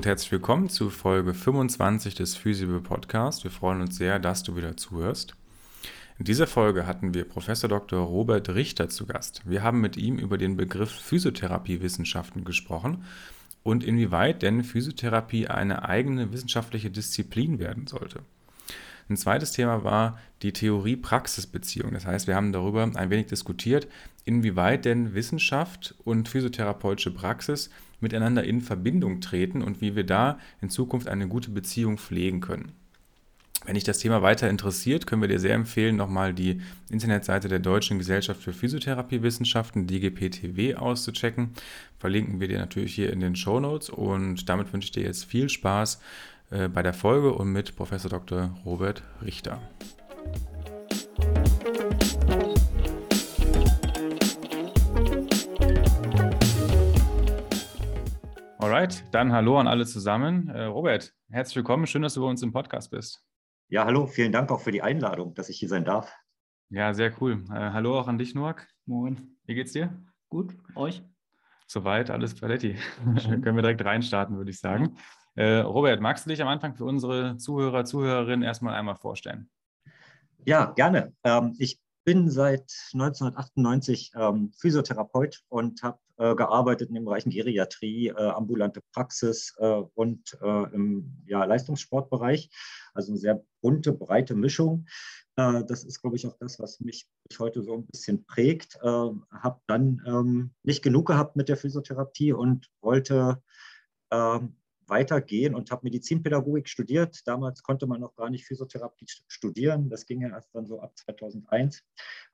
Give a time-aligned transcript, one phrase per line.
[0.00, 3.44] und herzlich willkommen zu Folge 25 des Physible Podcast.
[3.44, 5.34] Wir freuen uns sehr, dass du wieder zuhörst.
[6.18, 8.00] In dieser Folge hatten wir Professor Dr.
[8.00, 9.42] Robert Richter zu Gast.
[9.44, 13.04] Wir haben mit ihm über den Begriff Physiotherapiewissenschaften gesprochen
[13.62, 18.20] und inwieweit denn Physiotherapie eine eigene wissenschaftliche Disziplin werden sollte.
[19.10, 21.92] Ein zweites Thema war die Theorie-Praxis-Beziehung.
[21.92, 23.86] Das heißt, wir haben darüber ein wenig diskutiert,
[24.24, 27.68] inwieweit denn Wissenschaft und physiotherapeutische Praxis
[28.02, 32.72] miteinander in Verbindung treten und wie wir da in Zukunft eine gute Beziehung pflegen können.
[33.66, 37.58] Wenn dich das Thema weiter interessiert, können wir dir sehr empfehlen, nochmal die Internetseite der
[37.58, 41.50] Deutschen Gesellschaft für Physiotherapiewissenschaften, DGPTW, auszuchecken.
[41.98, 45.26] Verlinken wir dir natürlich hier in den Show Notes und damit wünsche ich dir jetzt
[45.26, 46.00] viel Spaß
[46.50, 48.56] äh, bei der Folge und mit Professor Dr.
[48.64, 49.60] Robert Richter.
[58.60, 60.48] Alright, dann hallo an alle zusammen.
[60.48, 61.86] Äh, Robert, herzlich willkommen.
[61.86, 63.24] Schön, dass du bei uns im Podcast bist.
[63.70, 64.06] Ja, hallo.
[64.06, 66.14] Vielen Dank auch für die Einladung, dass ich hier sein darf.
[66.68, 67.42] Ja, sehr cool.
[67.48, 68.68] Äh, hallo auch an dich, Noak.
[68.84, 69.38] Moin.
[69.46, 69.98] Wie geht's dir?
[70.28, 70.54] Gut.
[70.74, 71.02] Euch?
[71.68, 72.76] Soweit, alles paletti.
[73.14, 74.98] Können wir direkt reinstarten, würde ich sagen.
[75.36, 79.48] Äh, Robert, magst du dich am Anfang für unsere Zuhörer, Zuhörerinnen erstmal einmal vorstellen?
[80.44, 81.14] Ja, gerne.
[81.24, 85.98] Ähm, ich bin seit 1998 ähm, Physiotherapeut und habe
[86.34, 92.50] gearbeitet in den Bereichen Geriatrie, äh, ambulante Praxis äh, und äh, im ja, Leistungssportbereich.
[92.94, 94.86] Also eine sehr bunte, breite Mischung.
[95.36, 98.76] Äh, das ist, glaube ich, auch das, was mich heute so ein bisschen prägt.
[98.82, 103.42] Äh, habe dann ähm, nicht genug gehabt mit der Physiotherapie und wollte
[104.10, 107.20] ähm, weitergehen und habe Medizinpädagogik studiert.
[107.24, 109.88] Damals konnte man noch gar nicht Physiotherapie studieren.
[109.88, 111.82] Das ging ja erst dann so ab 2001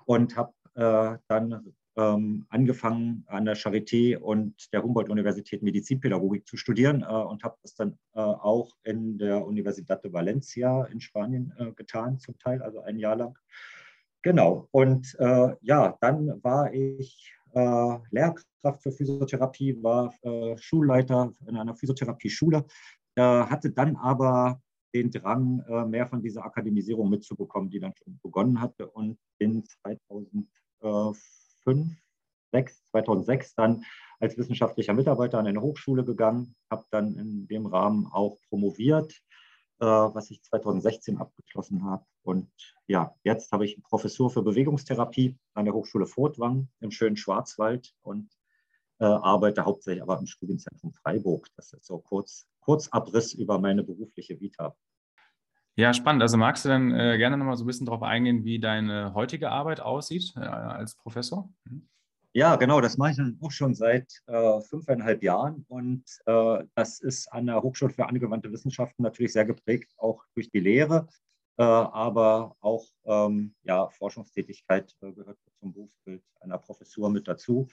[0.07, 7.03] und habe äh, dann ähm, angefangen an der Charité und der Humboldt-Universität Medizinpädagogik zu studieren
[7.03, 11.73] äh, und habe das dann äh, auch in der Universidad de Valencia in Spanien äh,
[11.73, 13.39] getan, zum Teil, also ein Jahr lang.
[14.23, 21.57] Genau, und äh, ja, dann war ich äh, Lehrkraft für Physiotherapie, war äh, Schulleiter in
[21.57, 22.65] einer Physiotherapie-Schule,
[23.19, 24.61] hatte dann aber
[24.95, 31.15] den Drang, mehr von dieser Akademisierung mitzubekommen, die dann schon begonnen hatte und bin 2004
[31.67, 31.97] fünf,
[32.53, 33.85] sechs, 2006 dann
[34.21, 39.13] als wissenschaftlicher Mitarbeiter an eine Hochschule gegangen, habe dann in dem Rahmen auch promoviert,
[39.81, 42.07] äh, was ich 2016 abgeschlossen habe.
[42.23, 42.49] Und
[42.87, 47.93] ja, jetzt habe ich eine Professur für Bewegungstherapie an der Hochschule Furtwang im schönen Schwarzwald
[48.03, 48.31] und
[49.01, 51.49] äh, arbeite hauptsächlich aber im Studienzentrum Freiburg.
[51.57, 54.75] Das ist so kurz Kurzabriss über meine berufliche Vita.
[55.79, 56.23] Ja, spannend.
[56.23, 59.51] Also magst du dann äh, gerne nochmal so ein bisschen darauf eingehen, wie deine heutige
[59.51, 61.53] Arbeit aussieht äh, als Professor?
[61.65, 61.87] Mhm.
[62.33, 67.01] Ja, genau, das mache ich dann auch schon seit äh, fünfeinhalb Jahren und äh, das
[67.01, 71.07] ist an der Hochschule für angewandte Wissenschaften natürlich sehr geprägt, auch durch die Lehre,
[71.57, 77.69] äh, aber auch ähm, ja, Forschungstätigkeit äh, gehört zum Berufsbild einer Professur mit dazu.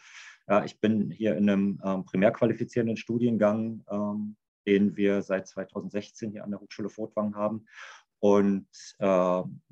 [0.64, 6.44] ich bin hier in einem ähm, primär qualifizierenden Studiengang, ähm, den wir seit 2016 hier
[6.44, 7.66] an der Hochschule Furtwang haben
[8.24, 8.68] und
[9.00, 9.06] äh,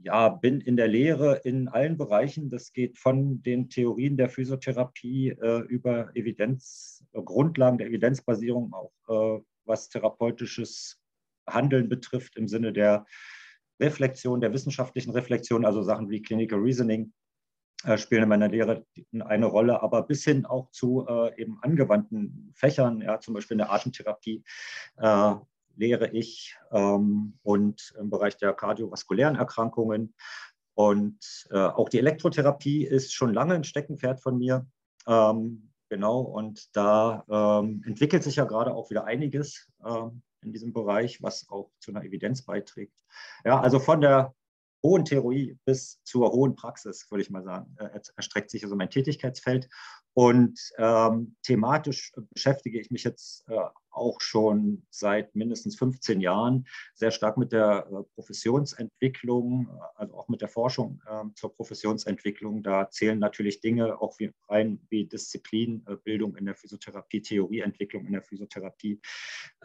[0.03, 2.49] ja, bin in der Lehre in allen Bereichen.
[2.49, 8.91] Das geht von den Theorien der Physiotherapie äh, über Evidenz, äh, Grundlagen der Evidenzbasierung, auch
[9.07, 10.99] äh, was therapeutisches
[11.47, 13.05] Handeln betrifft im Sinne der
[13.79, 17.13] Reflexion, der wissenschaftlichen Reflexion, also Sachen wie Clinical Reasoning
[17.97, 18.85] spielen in meiner Lehre
[19.25, 23.59] eine Rolle, aber bis hin auch zu äh, eben angewandten Fächern, ja, zum Beispiel in
[23.59, 24.43] der Atemtherapie,
[25.75, 30.13] lehre ich ähm, und im Bereich der kardiovaskulären Erkrankungen.
[30.73, 34.65] Und äh, auch die Elektrotherapie ist schon lange ein Steckenpferd von mir.
[35.07, 40.73] Ähm, genau, und da ähm, entwickelt sich ja gerade auch wieder einiges ähm, in diesem
[40.73, 42.97] Bereich, was auch zu einer Evidenz beiträgt.
[43.45, 44.33] Ja, also von der
[44.83, 48.89] hohen Theorie bis zur hohen Praxis, würde ich mal sagen, äh, erstreckt sich also mein
[48.89, 49.69] Tätigkeitsfeld.
[50.13, 53.57] Und ähm, thematisch beschäftige ich mich jetzt äh,
[53.91, 60.41] auch schon seit mindestens 15 Jahren sehr stark mit der äh, Professionsentwicklung, also auch mit
[60.41, 62.61] der Forschung äh, zur Professionsentwicklung.
[62.61, 68.23] Da zählen natürlich Dinge auch wie, rein wie Disziplinbildung in der Physiotherapie, Theorieentwicklung in der
[68.23, 68.99] Physiotherapie.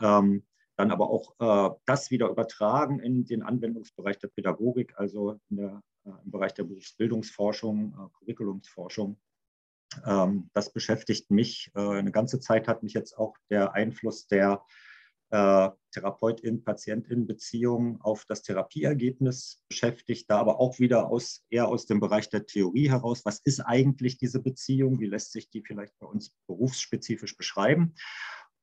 [0.00, 0.44] Ähm,
[0.76, 6.10] dann aber auch äh, das wieder übertragen in den Anwendungsbereich der Pädagogik, also der, äh,
[6.24, 9.18] im Bereich der Berufsbildungsforschung, äh, Curriculumsforschung.
[10.04, 11.70] Ähm, das beschäftigt mich.
[11.74, 14.62] Äh, eine ganze Zeit hat mich jetzt auch der Einfluss der
[15.30, 22.28] äh, Therapeutin-Patientin-Beziehung auf das Therapieergebnis beschäftigt, da aber auch wieder aus, eher aus dem Bereich
[22.28, 23.24] der Theorie heraus.
[23.24, 25.00] Was ist eigentlich diese Beziehung?
[25.00, 27.94] Wie lässt sich die vielleicht bei uns berufsspezifisch beschreiben?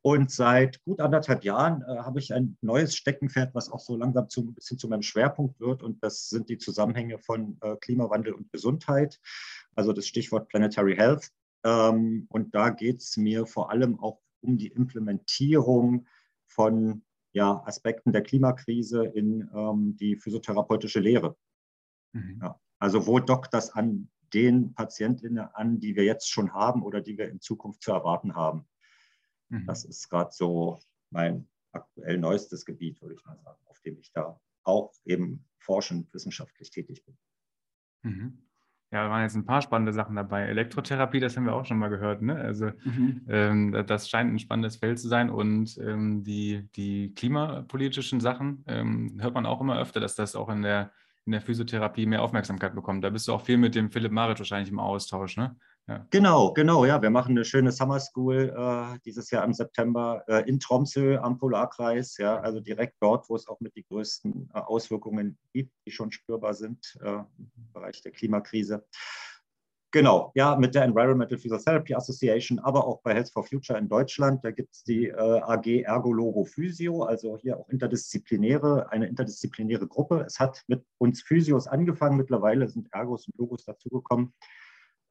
[0.06, 4.28] Und seit gut anderthalb Jahren äh, habe ich ein neues Steckenpferd, was auch so langsam
[4.28, 5.82] zu, ein bisschen zu meinem Schwerpunkt wird.
[5.82, 9.22] Und das sind die Zusammenhänge von äh, Klimawandel und Gesundheit,
[9.76, 11.32] also das Stichwort Planetary Health.
[11.64, 16.06] Ähm, und da geht es mir vor allem auch um die Implementierung
[16.48, 21.38] von ja, Aspekten der Klimakrise in ähm, die physiotherapeutische Lehre.
[22.12, 22.40] Mhm.
[22.42, 27.00] Ja, also wo dockt das an den Patientinnen an, die wir jetzt schon haben oder
[27.00, 28.68] die wir in Zukunft zu erwarten haben?
[29.50, 29.66] Mhm.
[29.66, 30.80] Das ist gerade so
[31.10, 36.14] mein aktuell neuestes Gebiet, würde ich mal sagen, auf dem ich da auch eben forschend
[36.14, 37.18] wissenschaftlich tätig bin.
[38.04, 38.38] Mhm.
[38.94, 40.44] Ja, da waren jetzt ein paar spannende Sachen dabei.
[40.44, 42.22] Elektrotherapie, das haben wir auch schon mal gehört.
[42.22, 42.36] Ne?
[42.36, 43.22] Also mhm.
[43.28, 45.32] ähm, das scheint ein spannendes Feld zu sein.
[45.32, 50.48] Und ähm, die, die klimapolitischen Sachen ähm, hört man auch immer öfter, dass das auch
[50.50, 50.92] in der,
[51.26, 53.04] in der Physiotherapie mehr Aufmerksamkeit bekommt.
[53.04, 55.38] Da bist du auch viel mit dem Philipp Maritz wahrscheinlich im Austausch.
[55.38, 55.56] Ne?
[55.88, 56.08] Ja.
[56.12, 57.02] Genau, genau, ja.
[57.02, 61.38] Wir machen eine schöne Summer School äh, dieses Jahr im September äh, in Tromsø am
[61.38, 65.92] Polarkreis, ja, also direkt dort, wo es auch mit die größten äh, Auswirkungen gibt, die
[65.92, 68.86] schon spürbar sind äh, im Bereich der Klimakrise.
[69.92, 74.44] Genau, ja, mit der Environmental Physiotherapy Association, aber auch bei Health for Future in Deutschland.
[74.44, 80.24] Da gibt es die äh, AG Ergologo Physio, also hier auch interdisziplinäre, eine interdisziplinäre Gruppe.
[80.26, 84.34] Es hat mit uns Physios angefangen, mittlerweile sind Ergos und Logos dazugekommen.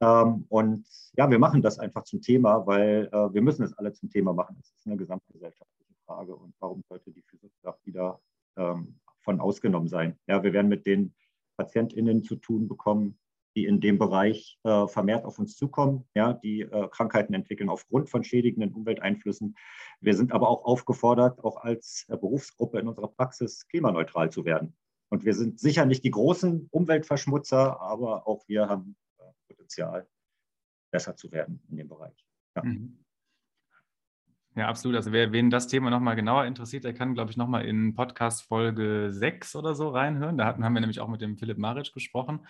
[0.03, 0.85] Ähm, und
[1.15, 4.33] ja, wir machen das einfach zum Thema, weil äh, wir müssen es alle zum Thema
[4.33, 4.57] machen.
[4.59, 6.35] Es ist eine gesamtgesellschaftliche Frage.
[6.35, 8.19] Und warum sollte die Physiotherapie da
[8.57, 10.19] ähm, von ausgenommen sein?
[10.27, 11.13] Ja, wir werden mit den
[11.57, 13.17] PatientInnen zu tun bekommen,
[13.55, 18.09] die in dem Bereich äh, vermehrt auf uns zukommen, ja, die äh, Krankheiten entwickeln aufgrund
[18.09, 19.55] von schädigenden Umwelteinflüssen.
[20.01, 24.75] Wir sind aber auch aufgefordert, auch als äh, Berufsgruppe in unserer Praxis klimaneutral zu werden.
[25.09, 28.95] Und wir sind sicher nicht die großen Umweltverschmutzer, aber auch wir haben
[29.73, 30.07] Potenzial,
[30.91, 32.25] besser zu werden in dem Bereich.
[32.55, 32.63] Ja.
[32.63, 32.99] Mhm.
[34.55, 34.95] Ja, absolut.
[34.95, 38.43] Also wer wen das Thema nochmal genauer interessiert, der kann, glaube ich, nochmal in Podcast
[38.43, 40.37] Folge 6 oder so reinhören.
[40.37, 42.45] Da hatten, haben wir nämlich auch mit dem Philipp Maric gesprochen.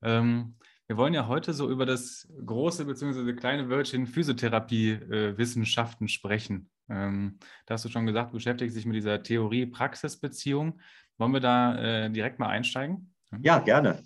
[0.00, 3.34] Ähm, wir wollen ja heute so über das große bzw.
[3.34, 6.70] kleine Wörtchen Physiotherapie-Wissenschaften äh, sprechen.
[6.88, 10.80] Ähm, da hast du schon gesagt, du beschäftigst dich mit dieser Theorie-Praxis-Beziehung.
[11.18, 13.14] Wollen wir da äh, direkt mal einsteigen?
[13.42, 14.02] Ja, gerne.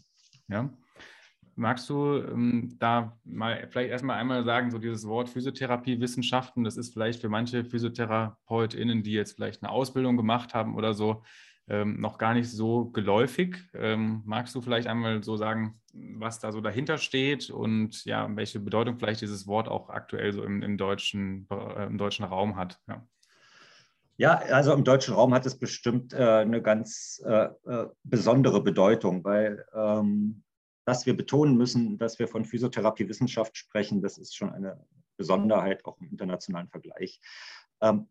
[0.48, 0.68] Ja.
[1.58, 6.92] Magst du ähm, da mal vielleicht erstmal einmal sagen, so dieses Wort Physiotherapie-Wissenschaften, das ist
[6.92, 11.22] vielleicht für manche PhysiotherapeutInnen, die jetzt vielleicht eine Ausbildung gemacht haben oder so,
[11.66, 13.56] ähm, noch gar nicht so geläufig.
[13.72, 18.60] Ähm, magst du vielleicht einmal so sagen, was da so dahinter steht und ja, welche
[18.60, 22.78] Bedeutung vielleicht dieses Wort auch aktuell so im, im deutschen, äh, im deutschen Raum hat?
[22.86, 23.02] Ja.
[24.18, 29.22] Ja, also im deutschen Raum hat es bestimmt äh, eine ganz äh, äh besondere Bedeutung,
[29.24, 30.42] weil ähm,
[30.86, 34.86] dass wir betonen müssen, dass wir von Physiotherapiewissenschaft sprechen, das ist schon eine
[35.16, 37.20] Besonderheit auch im internationalen Vergleich.
[37.82, 38.08] Ähm,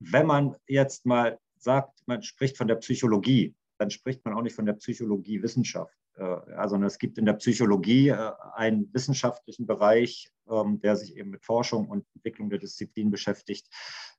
[0.00, 4.56] wenn man jetzt mal sagt, man spricht von der Psychologie, dann spricht man auch nicht
[4.56, 5.96] von der Psychologiewissenschaft.
[6.16, 11.30] Äh, also es gibt in der Psychologie äh, einen wissenschaftlichen Bereich, ähm, der sich eben
[11.30, 13.68] mit Forschung und Entwicklung der Disziplin beschäftigt,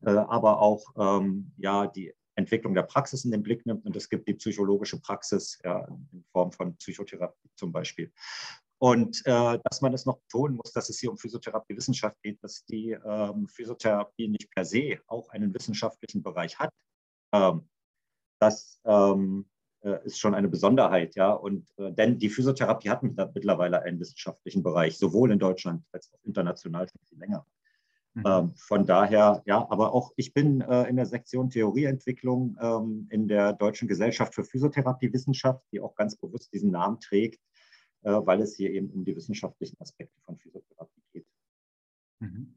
[0.02, 3.86] äh, aber auch ähm, ja, die Entwicklung der Praxis in den Blick nimmt.
[3.86, 8.12] Und es gibt die psychologische Praxis ja, in Form von Psychotherapie zum Beispiel.
[8.80, 12.66] Und äh, dass man es noch betonen muss, dass es hier um Physiotherapiewissenschaft geht, dass
[12.66, 16.70] die ähm, Physiotherapie nicht per se auch einen wissenschaftlichen Bereich hat.
[17.34, 17.70] Ähm,
[18.42, 19.46] das ähm,
[19.84, 21.32] äh, ist schon eine Besonderheit, ja.
[21.32, 26.24] Und äh, denn die Physiotherapie hat mittlerweile einen wissenschaftlichen Bereich, sowohl in Deutschland als auch
[26.24, 27.46] international schon viel länger.
[28.16, 28.24] Mhm.
[28.26, 33.28] Ähm, von daher, ja, aber auch ich bin äh, in der Sektion Theorieentwicklung ähm, in
[33.28, 37.42] der Deutschen Gesellschaft für Physiotherapiewissenschaft, die auch ganz bewusst diesen Namen trägt,
[38.04, 41.26] äh, weil es hier eben um die wissenschaftlichen Aspekte von Physiotherapie geht.
[42.20, 42.54] Mhm.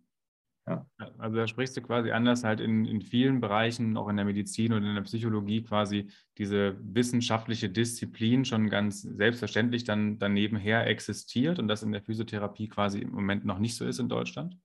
[0.68, 0.84] Ja.
[1.18, 4.72] Also da sprichst du quasi anders halt in, in vielen Bereichen, auch in der Medizin
[4.72, 11.60] und in der Psychologie quasi diese wissenschaftliche Disziplin schon ganz selbstverständlich dann daneben her existiert
[11.60, 14.58] und das in der Physiotherapie quasi im Moment noch nicht so ist in Deutschland?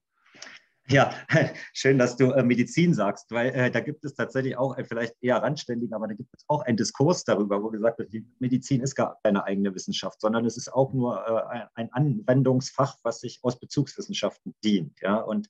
[0.88, 1.14] Ja,
[1.72, 5.14] schön, dass du äh, Medizin sagst, weil äh, da gibt es tatsächlich auch äh, vielleicht
[5.20, 8.80] eher randständigen, aber da gibt es auch einen Diskurs darüber, wo gesagt wird, die Medizin
[8.80, 13.38] ist gar keine eigene Wissenschaft, sondern es ist auch nur äh, ein Anwendungsfach, was sich
[13.42, 15.00] aus Bezugswissenschaften dient.
[15.00, 15.18] Ja?
[15.18, 15.48] Und,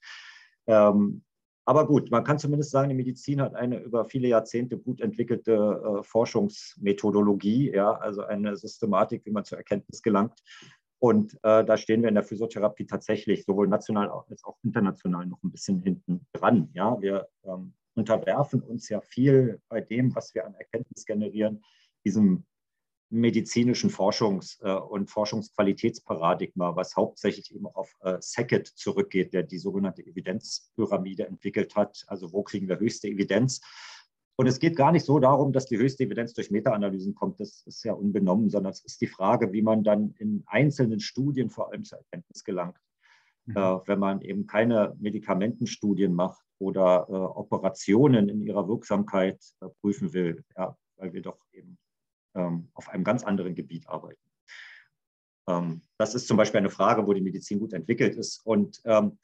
[0.67, 1.23] ähm,
[1.65, 5.53] aber gut, man kann zumindest sagen, die Medizin hat eine über viele Jahrzehnte gut entwickelte
[5.53, 7.93] äh, Forschungsmethodologie, ja?
[7.93, 10.39] also eine Systematik, wie man zur Erkenntnis gelangt.
[11.03, 15.43] Und äh, da stehen wir in der Physiotherapie tatsächlich sowohl national als auch international noch
[15.43, 16.71] ein bisschen hinten dran.
[16.75, 21.65] Ja, wir ähm, unterwerfen uns ja viel bei dem, was wir an Erkenntnis generieren,
[22.05, 22.47] diesem
[23.11, 30.07] medizinischen Forschungs- äh, und Forschungsqualitätsparadigma, was hauptsächlich eben auf äh, Sackett zurückgeht, der die sogenannte
[30.07, 32.05] Evidenzpyramide entwickelt hat.
[32.07, 33.61] Also wo kriegen wir höchste Evidenz?
[34.37, 37.39] Und es geht gar nicht so darum, dass die höchste Evidenz durch Meta-Analysen kommt.
[37.39, 41.51] Das ist ja unbenommen, sondern es ist die Frage, wie man dann in einzelnen Studien
[41.51, 42.79] vor allem zur Erkenntnis gelangt.
[43.47, 43.57] Mhm.
[43.57, 50.13] Äh, wenn man eben keine Medikamentenstudien macht oder äh, Operationen in ihrer Wirksamkeit äh, prüfen
[50.13, 51.77] will, ja, weil wir doch eben
[52.35, 54.23] ähm, auf einem ganz anderen Gebiet arbeiten.
[55.49, 58.41] Ähm, das ist zum Beispiel eine Frage, wo die Medizin gut entwickelt ist.
[58.45, 59.19] Und ähm,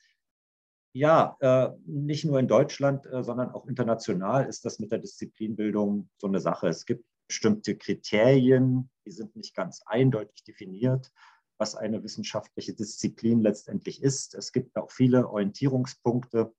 [0.99, 6.09] ja, äh, nicht nur in Deutschland, äh, sondern auch international ist das mit der Disziplinbildung
[6.19, 6.67] so eine Sache.
[6.67, 11.13] Es gibt bestimmte Kriterien, die sind nicht ganz eindeutig definiert,
[11.57, 14.35] was eine wissenschaftliche Disziplin letztendlich ist.
[14.35, 16.53] Es gibt auch viele Orientierungspunkte.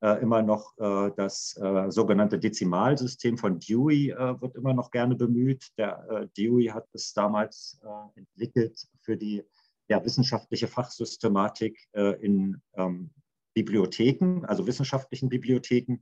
[0.00, 5.16] Äh, immer noch äh, das äh, sogenannte Dezimalsystem von Dewey äh, wird immer noch gerne
[5.16, 5.70] bemüht.
[5.78, 7.80] Der Dewey hat es damals
[8.14, 9.42] entwickelt für die
[9.88, 11.88] ja, wissenschaftliche Fachsystematik
[12.20, 13.10] in ähm,
[13.62, 15.98] Bibliotheken, also wissenschaftlichen Bibliotheken.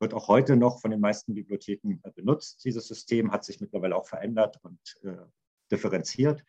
[0.00, 2.64] Wird auch heute noch von den meisten Bibliotheken benutzt.
[2.64, 4.78] Dieses System hat sich mittlerweile auch verändert und
[5.70, 6.44] differenziert.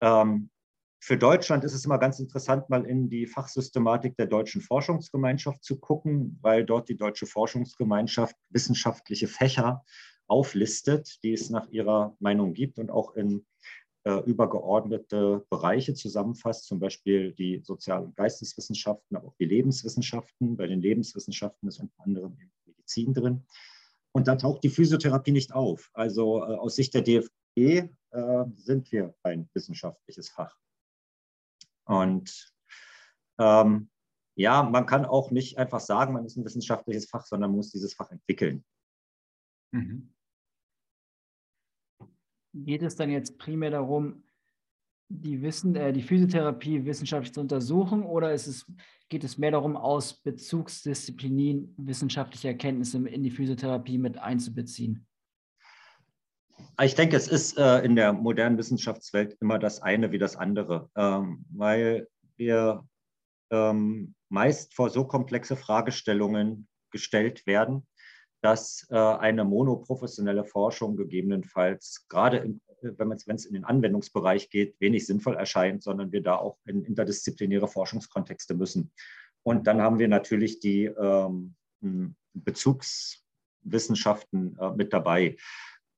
[0.00, 0.50] Ähm,
[1.04, 5.80] für Deutschland ist es immer ganz interessant, mal in die Fachsystematik der deutschen Forschungsgemeinschaft zu
[5.80, 9.84] gucken, weil dort die deutsche Forschungsgemeinschaft wissenschaftliche Fächer
[10.28, 13.44] auflistet, die es nach ihrer Meinung gibt und auch in
[14.04, 20.56] äh, übergeordnete Bereiche zusammenfasst, zum Beispiel die Sozial- und Geisteswissenschaften, aber auch die Lebenswissenschaften.
[20.56, 23.46] Bei den Lebenswissenschaften ist unter anderem Medizin drin.
[24.12, 25.90] Und da taucht die Physiotherapie nicht auf.
[25.94, 30.56] Also äh, aus Sicht der DFG äh, sind wir ein wissenschaftliches Fach.
[31.84, 32.52] Und
[33.38, 33.88] ähm,
[34.34, 37.70] ja, man kann auch nicht einfach sagen, man ist ein wissenschaftliches Fach, sondern man muss
[37.70, 38.64] dieses Fach entwickeln.
[39.72, 40.12] Mhm.
[42.54, 44.24] Geht es dann jetzt primär darum,
[45.08, 48.66] die, Wissen, äh, die Physiotherapie wissenschaftlich zu untersuchen oder ist es,
[49.08, 55.06] geht es mehr darum, aus Bezugsdisziplinen wissenschaftliche Erkenntnisse in die Physiotherapie mit einzubeziehen?
[56.80, 60.90] Ich denke, es ist äh, in der modernen Wissenschaftswelt immer das eine wie das andere,
[60.96, 62.86] ähm, weil wir
[63.50, 67.86] ähm, meist vor so komplexe Fragestellungen gestellt werden,
[68.42, 75.36] dass äh, eine monoprofessionelle Forschung gegebenenfalls, gerade wenn es in den Anwendungsbereich geht, wenig sinnvoll
[75.36, 78.92] erscheint, sondern wir da auch in interdisziplinäre Forschungskontexte müssen.
[79.44, 81.54] Und dann haben wir natürlich die ähm,
[82.34, 85.36] Bezugswissenschaften äh, mit dabei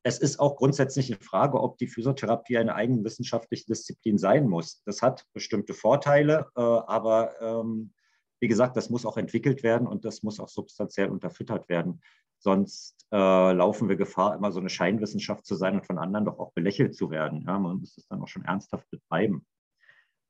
[0.06, 4.82] es ist auch grundsätzlich eine Frage, ob die Physiotherapie eine eigenwissenschaftliche Disziplin sein muss.
[4.84, 7.94] Das hat bestimmte Vorteile, äh, aber ähm,
[8.38, 12.02] wie gesagt, das muss auch entwickelt werden und das muss auch substanziell unterfüttert werden.
[12.44, 16.38] Sonst äh, laufen wir Gefahr, immer so eine Scheinwissenschaft zu sein und von anderen doch
[16.38, 17.42] auch belächelt zu werden.
[17.46, 19.46] Ja, man muss es dann auch schon ernsthaft betreiben.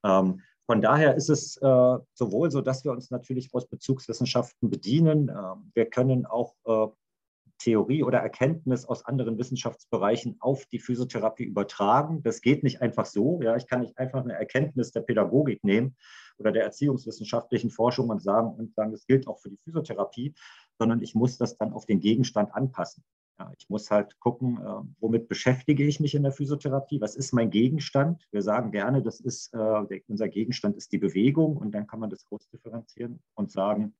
[0.05, 5.29] Ähm, von daher ist es äh, sowohl so, dass wir uns natürlich aus Bezugswissenschaften bedienen.
[5.29, 6.87] Ähm, wir können auch äh,
[7.59, 12.23] Theorie oder Erkenntnis aus anderen Wissenschaftsbereichen auf die Physiotherapie übertragen.
[12.23, 13.41] Das geht nicht einfach so.
[13.43, 15.97] Ja, ich kann nicht einfach eine Erkenntnis der Pädagogik nehmen
[16.39, 20.35] oder der erziehungswissenschaftlichen Forschung und sagen, und sagen, das gilt auch für die Physiotherapie,
[20.79, 23.05] sondern ich muss das dann auf den Gegenstand anpassen.
[23.39, 27.01] Ja, ich muss halt gucken, äh, womit beschäftige ich mich in der Physiotherapie?
[27.01, 28.29] Was ist mein Gegenstand?
[28.31, 31.99] Wir sagen gerne, das ist, äh, der, unser Gegenstand ist die Bewegung und dann kann
[31.99, 33.95] man das ausdifferenzieren und sagen,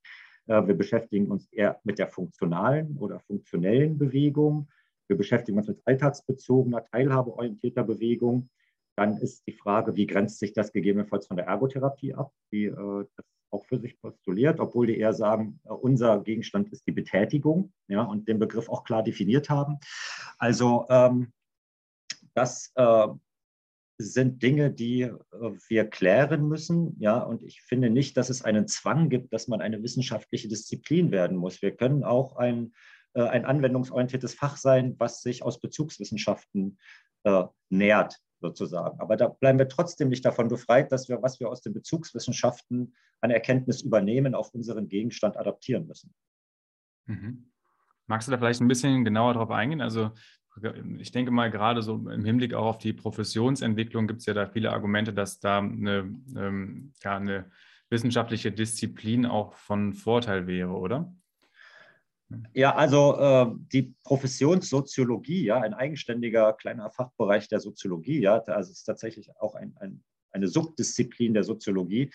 [0.47, 4.69] äh, wir beschäftigen uns eher mit der funktionalen oder funktionellen Bewegung.
[5.07, 8.49] Wir beschäftigen uns mit alltagsbezogener, teilhabeorientierter Bewegung.
[8.95, 13.05] Dann ist die Frage, wie grenzt sich das gegebenenfalls von der Ergotherapie ab, die äh,
[13.17, 17.73] das auch für sich postuliert, obwohl die eher sagen, äh, unser Gegenstand ist die Betätigung
[17.87, 19.79] ja, und den Begriff auch klar definiert haben.
[20.37, 21.31] Also ähm,
[22.33, 23.07] das äh,
[23.97, 25.13] sind Dinge, die äh,
[25.67, 26.95] wir klären müssen.
[26.99, 31.11] Ja, und ich finde nicht, dass es einen Zwang gibt, dass man eine wissenschaftliche Disziplin
[31.11, 31.61] werden muss.
[31.61, 32.73] Wir können auch ein,
[33.13, 36.77] äh, ein anwendungsorientiertes Fach sein, was sich aus Bezugswissenschaften
[37.23, 38.99] äh, nährt, sozusagen.
[38.99, 42.95] Aber da bleiben wir trotzdem nicht davon befreit, dass wir, was wir aus den Bezugswissenschaften
[43.21, 46.13] an Erkenntnis übernehmen, auf unseren Gegenstand adaptieren müssen.
[47.05, 47.51] Mhm.
[48.07, 49.81] Magst du da vielleicht ein bisschen genauer darauf eingehen?
[49.81, 50.11] Also
[50.99, 54.47] ich denke mal, gerade so im Hinblick auch auf die Professionsentwicklung gibt es ja da
[54.47, 57.51] viele Argumente, dass da eine, ähm, ja, eine
[57.89, 61.13] wissenschaftliche Disziplin auch von Vorteil wäre, oder?
[62.53, 68.83] Ja, also äh, die Professionssoziologie, ja, ein eigenständiger kleiner Fachbereich der Soziologie, ja, also ist
[68.83, 72.11] tatsächlich auch ein, ein, eine Subdisziplin der Soziologie.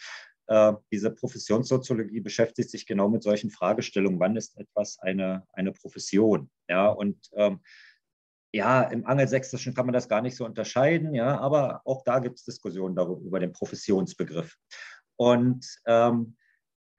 [0.46, 4.18] Äh, diese Professionssoziologie beschäftigt sich genau mit solchen Fragestellungen.
[4.18, 6.50] Wann ist etwas eine, eine Profession?
[6.68, 7.60] Ja, und ähm,
[8.52, 12.38] ja, im Angelsächsischen kann man das gar nicht so unterscheiden, ja, aber auch da gibt
[12.38, 14.56] es Diskussionen darüber, über den Professionsbegriff.
[15.16, 16.36] Und ähm,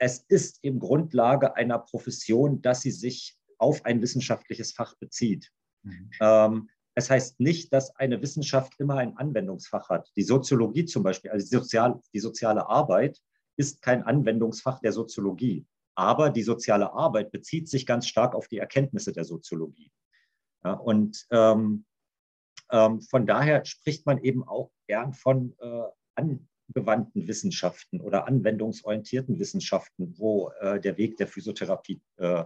[0.01, 5.51] es ist eben Grundlage einer Profession, dass sie sich auf ein wissenschaftliches Fach bezieht.
[5.83, 6.09] Mhm.
[6.19, 10.11] Ähm, es heißt nicht, dass eine Wissenschaft immer ein Anwendungsfach hat.
[10.15, 13.21] Die Soziologie zum Beispiel, also die, Sozial, die soziale Arbeit,
[13.57, 15.67] ist kein Anwendungsfach der Soziologie.
[15.93, 19.91] Aber die soziale Arbeit bezieht sich ganz stark auf die Erkenntnisse der Soziologie.
[20.63, 21.85] Ja, und ähm,
[22.71, 25.83] ähm, von daher spricht man eben auch gern von äh,
[26.73, 32.43] angewandten Wissenschaften oder anwendungsorientierten Wissenschaften, wo äh, der Weg der Physiotherapie äh,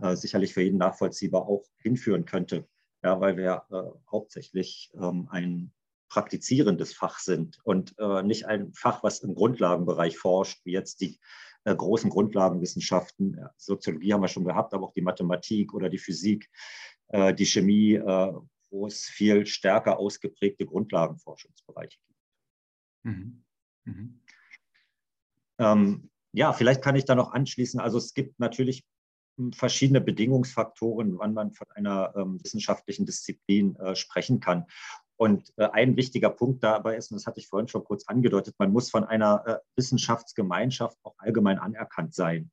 [0.00, 2.68] äh sicherlich für jeden nachvollziehbar auch hinführen könnte.
[3.02, 5.72] Ja, weil wir äh, hauptsächlich ähm, ein
[6.08, 11.18] praktizierendes Fach sind und äh, nicht ein Fach, was im Grundlagenbereich forscht, wie jetzt die
[11.64, 13.36] äh, großen Grundlagenwissenschaften.
[13.38, 16.50] Ja, Soziologie haben wir schon gehabt, aber auch die Mathematik oder die Physik,
[17.14, 18.00] die Chemie,
[18.70, 22.12] wo es viel stärker ausgeprägte Grundlagenforschungsbereiche gibt.
[23.02, 23.41] Mhm.
[23.84, 24.20] Mhm.
[25.58, 27.80] Ähm, ja, vielleicht kann ich da noch anschließen.
[27.80, 28.84] Also es gibt natürlich
[29.36, 34.66] hm, verschiedene Bedingungsfaktoren, wann man von einer ähm, wissenschaftlichen Disziplin äh, sprechen kann.
[35.16, 38.56] Und äh, ein wichtiger Punkt dabei ist, und das hatte ich vorhin schon kurz angedeutet,
[38.58, 42.50] man muss von einer äh, Wissenschaftsgemeinschaft auch allgemein anerkannt sein.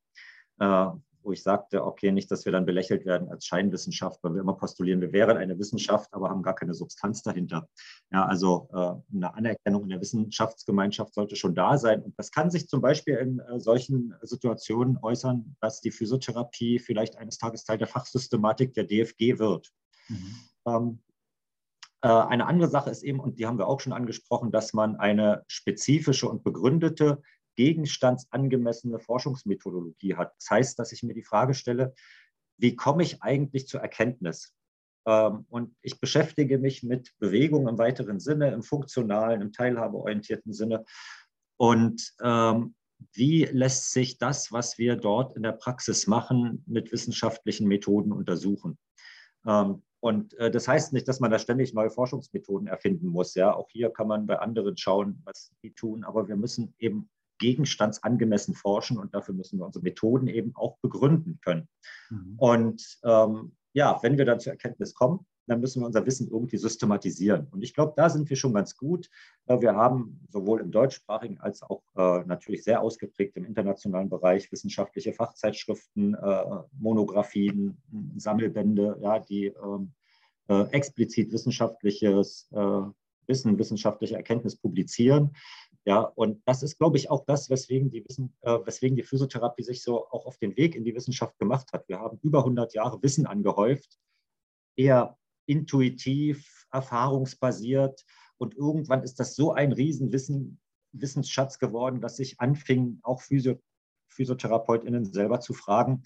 [1.21, 4.55] Wo ich sagte, okay, nicht, dass wir dann belächelt werden als Scheinwissenschaft, weil wir immer
[4.55, 7.67] postulieren, wir wären eine Wissenschaft, aber haben gar keine Substanz dahinter.
[8.11, 12.01] Ja, also äh, eine Anerkennung in der Wissenschaftsgemeinschaft sollte schon da sein.
[12.01, 17.17] Und das kann sich zum Beispiel in äh, solchen Situationen äußern, dass die Physiotherapie vielleicht
[17.17, 19.71] eines Tages Teil der Fachsystematik der DFG wird.
[20.07, 20.35] Mhm.
[20.65, 20.99] Ähm,
[22.01, 24.95] äh, eine andere Sache ist eben, und die haben wir auch schon angesprochen, dass man
[24.95, 27.21] eine spezifische und begründete
[27.59, 30.33] gegenstandsangemessene Forschungsmethodologie hat.
[30.37, 31.93] Das heißt, dass ich mir die Frage stelle,
[32.57, 34.55] wie komme ich eigentlich zur Erkenntnis?
[35.05, 40.85] Ähm, und ich beschäftige mich mit Bewegung im weiteren Sinne, im funktionalen, im teilhabeorientierten Sinne.
[41.57, 42.75] Und ähm,
[43.11, 48.77] wie lässt sich das, was wir dort in der Praxis machen, mit wissenschaftlichen Methoden untersuchen?
[49.45, 53.35] Ähm, und äh, das heißt nicht, dass man da ständig neue Forschungsmethoden erfinden muss.
[53.35, 56.05] Ja, auch hier kann man bei anderen schauen, was die tun.
[56.05, 61.39] Aber wir müssen eben gegenstandsangemessen forschen und dafür müssen wir unsere Methoden eben auch begründen
[61.43, 61.67] können.
[62.09, 62.35] Mhm.
[62.37, 66.57] Und ähm, ja, wenn wir dann zur Erkenntnis kommen, dann müssen wir unser Wissen irgendwie
[66.57, 67.47] systematisieren.
[67.49, 69.09] Und ich glaube, da sind wir schon ganz gut.
[69.47, 75.11] Wir haben sowohl im deutschsprachigen als auch äh, natürlich sehr ausgeprägt im internationalen Bereich wissenschaftliche
[75.11, 76.45] Fachzeitschriften, äh,
[76.77, 77.81] Monographien,
[78.17, 79.91] Sammelbände, ja, die ähm,
[80.49, 82.49] äh, explizit wissenschaftliches
[83.29, 85.35] Wissen, wissenschaftliche Erkenntnis publizieren.
[85.85, 89.63] Ja, und das ist, glaube ich, auch das, weswegen die, Wissen, äh, weswegen die Physiotherapie
[89.63, 91.87] sich so auch auf den Weg in die Wissenschaft gemacht hat.
[91.87, 93.97] Wir haben über 100 Jahre Wissen angehäuft,
[94.75, 98.05] eher intuitiv, erfahrungsbasiert.
[98.37, 100.59] Und irgendwann ist das so ein Riesenwissen,
[100.91, 103.59] Wissensschatz geworden, dass sich anfing, auch Physio
[104.09, 106.05] PhysiotherapeutInnen selber zu fragen,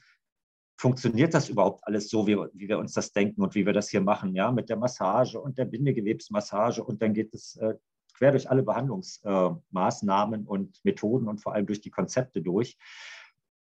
[0.78, 3.90] funktioniert das überhaupt alles so, wie, wie, wir uns das denken und wie wir das
[3.90, 7.76] hier machen, ja, mit der Massage und der Bindegewebsmassage und dann geht es äh,
[8.24, 12.78] quer durch alle Behandlungsmaßnahmen äh, und Methoden und vor allem durch die Konzepte durch.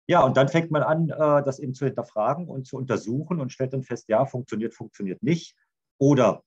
[0.08, 3.52] Ja, und dann fängt man an, äh, das eben zu hinterfragen und zu untersuchen und
[3.52, 5.56] stellt dann fest, ja, funktioniert, funktioniert nicht.
[6.00, 6.44] Oder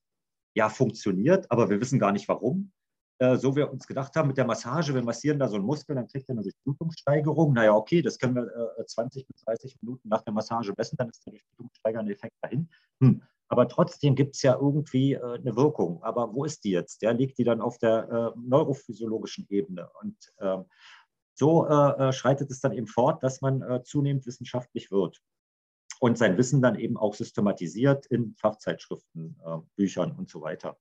[0.53, 2.73] ja, funktioniert, aber wir wissen gar nicht warum.
[3.19, 5.95] Äh, so wir uns gedacht haben mit der Massage, wir massieren da so einen Muskel,
[5.95, 7.53] dann kriegt er eine Durchblutungssteigerung.
[7.53, 8.51] Naja, okay, das können wir
[8.85, 12.67] 20 bis 30 Minuten nach der Massage messen, dann ist der durchblutungssteigernde Effekt dahin.
[12.99, 13.23] Hm.
[13.53, 16.01] Aber trotzdem gibt es ja irgendwie äh, eine Wirkung.
[16.01, 17.03] Aber wo ist die jetzt?
[17.03, 19.91] Ja, liegt die dann auf der äh, neurophysiologischen Ebene?
[20.01, 20.65] Und ähm,
[21.35, 25.21] so äh, äh, schreitet es dann eben fort, dass man äh, zunehmend wissenschaftlich wird
[25.99, 29.39] und sein Wissen dann eben auch systematisiert in Fachzeitschriften,
[29.75, 30.79] Büchern und so weiter.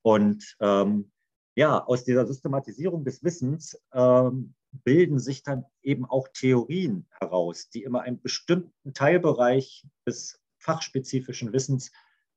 [0.00, 1.12] Und ähm,
[1.56, 7.82] ja, aus dieser Systematisierung des Wissens ähm, bilden sich dann eben auch Theorien heraus, die
[7.82, 11.90] immer einen bestimmten Teilbereich des fachspezifischen Wissens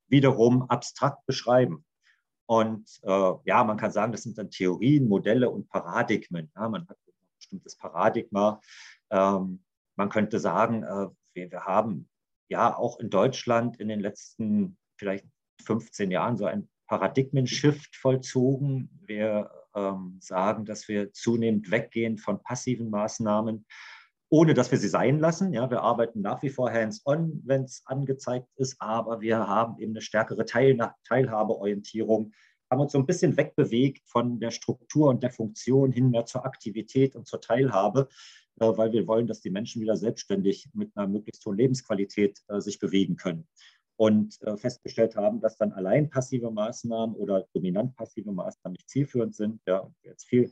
[0.07, 1.83] wiederum abstrakt beschreiben.
[2.45, 6.49] Und äh, ja, man kann sagen, das sind dann Theorien, Modelle und Paradigmen.
[6.55, 8.61] Ja, man hat ein bestimmtes Paradigma.
[9.09, 9.63] Ähm,
[9.97, 12.09] man könnte sagen, äh, wir, wir, haben
[12.47, 15.25] ja auch in Deutschland in den letzten vielleicht
[15.65, 18.89] 15 Jahren so ein Paradigmen-Shift vollzogen.
[19.05, 23.65] Wir ähm, sagen, dass wir zunehmend weggehen von passiven Maßnahmen
[24.33, 25.53] ohne dass wir sie sein lassen.
[25.53, 29.91] Ja, wir arbeiten nach wie vor hands-on, wenn es angezeigt ist, aber wir haben eben
[29.91, 32.31] eine stärkere Teil Teilhabeorientierung,
[32.69, 36.45] haben uns so ein bisschen wegbewegt von der Struktur und der Funktion hin mehr zur
[36.45, 38.07] Aktivität und zur Teilhabe,
[38.61, 42.61] äh, weil wir wollen, dass die Menschen wieder selbstständig mit einer möglichst hohen Lebensqualität äh,
[42.61, 43.47] sich bewegen können.
[43.97, 49.35] und äh, festgestellt haben, dass dann allein passive Maßnahmen oder dominant passive Maßnahmen nicht zielführend
[49.35, 49.61] sind.
[49.67, 50.49] Ja, jetzt viel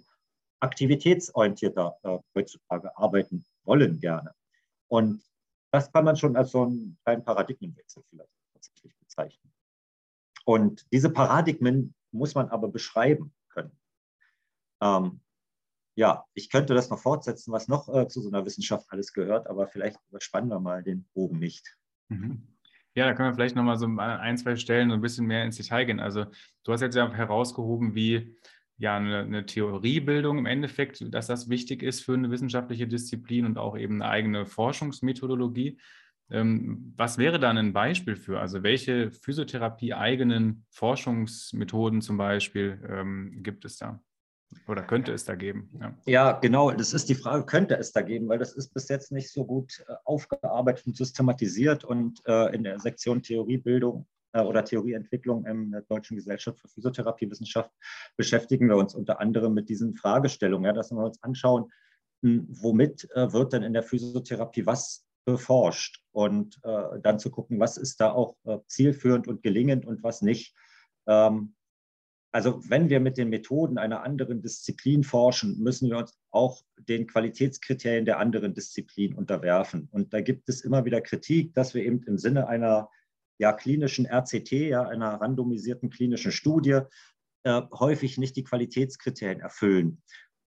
[0.60, 4.34] aktivitätsorientierter äh, heutzutage arbeiten wollen gerne.
[4.88, 5.24] Und
[5.72, 9.54] das kann man schon als so einen kleinen Paradigmenwechsel vielleicht tatsächlich bezeichnen.
[10.46, 13.78] Und diese Paradigmen muss man aber beschreiben können.
[14.82, 15.22] Ähm,
[15.96, 19.48] ja, ich könnte das noch fortsetzen, was noch äh, zu so einer Wissenschaft alles gehört,
[19.48, 21.78] aber vielleicht überspannen wir mal den Bogen nicht.
[22.08, 22.48] Mhm.
[22.96, 25.58] Ja, da können wir vielleicht nochmal so ein, zwei Stellen so ein bisschen mehr ins
[25.58, 26.00] Detail gehen.
[26.00, 26.26] Also
[26.64, 28.36] du hast jetzt ja herausgehoben, wie
[28.80, 33.58] ja eine, eine, Theoriebildung im Endeffekt, dass das wichtig ist für eine wissenschaftliche Disziplin und
[33.58, 35.78] auch eben eine eigene Forschungsmethodologie.
[36.32, 38.40] Ähm, was wäre da ein Beispiel für?
[38.40, 44.02] Also welche Physiotherapie-eigenen Forschungsmethoden zum Beispiel ähm, gibt es da?
[44.68, 45.70] Oder könnte es da geben?
[45.80, 45.98] Ja.
[46.06, 46.32] ja.
[46.40, 46.72] genau.
[46.72, 49.46] Das ist die Frage, könnte es da geben, weil das ist bis jetzt nicht so
[49.46, 51.84] gut äh, aufgearbeitet und systematisiert.
[51.84, 57.72] Und äh, in der Sektion Theoriebildung oder Theorieentwicklung in der Deutschen Gesellschaft für Physiotherapiewissenschaft
[58.16, 61.72] beschäftigen wir uns unter anderem mit diesen Fragestellungen, ja, dass wir uns anschauen,
[62.22, 67.60] hm, womit äh, wird denn in der Physiotherapie was beforscht und äh, dann zu gucken,
[67.60, 70.56] was ist da auch äh, zielführend und gelingend und was nicht.
[71.08, 71.56] Ähm,
[72.32, 77.08] also wenn wir mit den Methoden einer anderen Disziplin forschen, müssen wir uns auch den
[77.08, 79.88] Qualitätskriterien der anderen Disziplin unterwerfen.
[79.92, 82.90] Und da gibt es immer wieder Kritik, dass wir eben im Sinne einer
[83.40, 86.82] ja, klinischen RCT, ja, einer randomisierten klinischen Studie,
[87.44, 90.02] äh, häufig nicht die Qualitätskriterien erfüllen.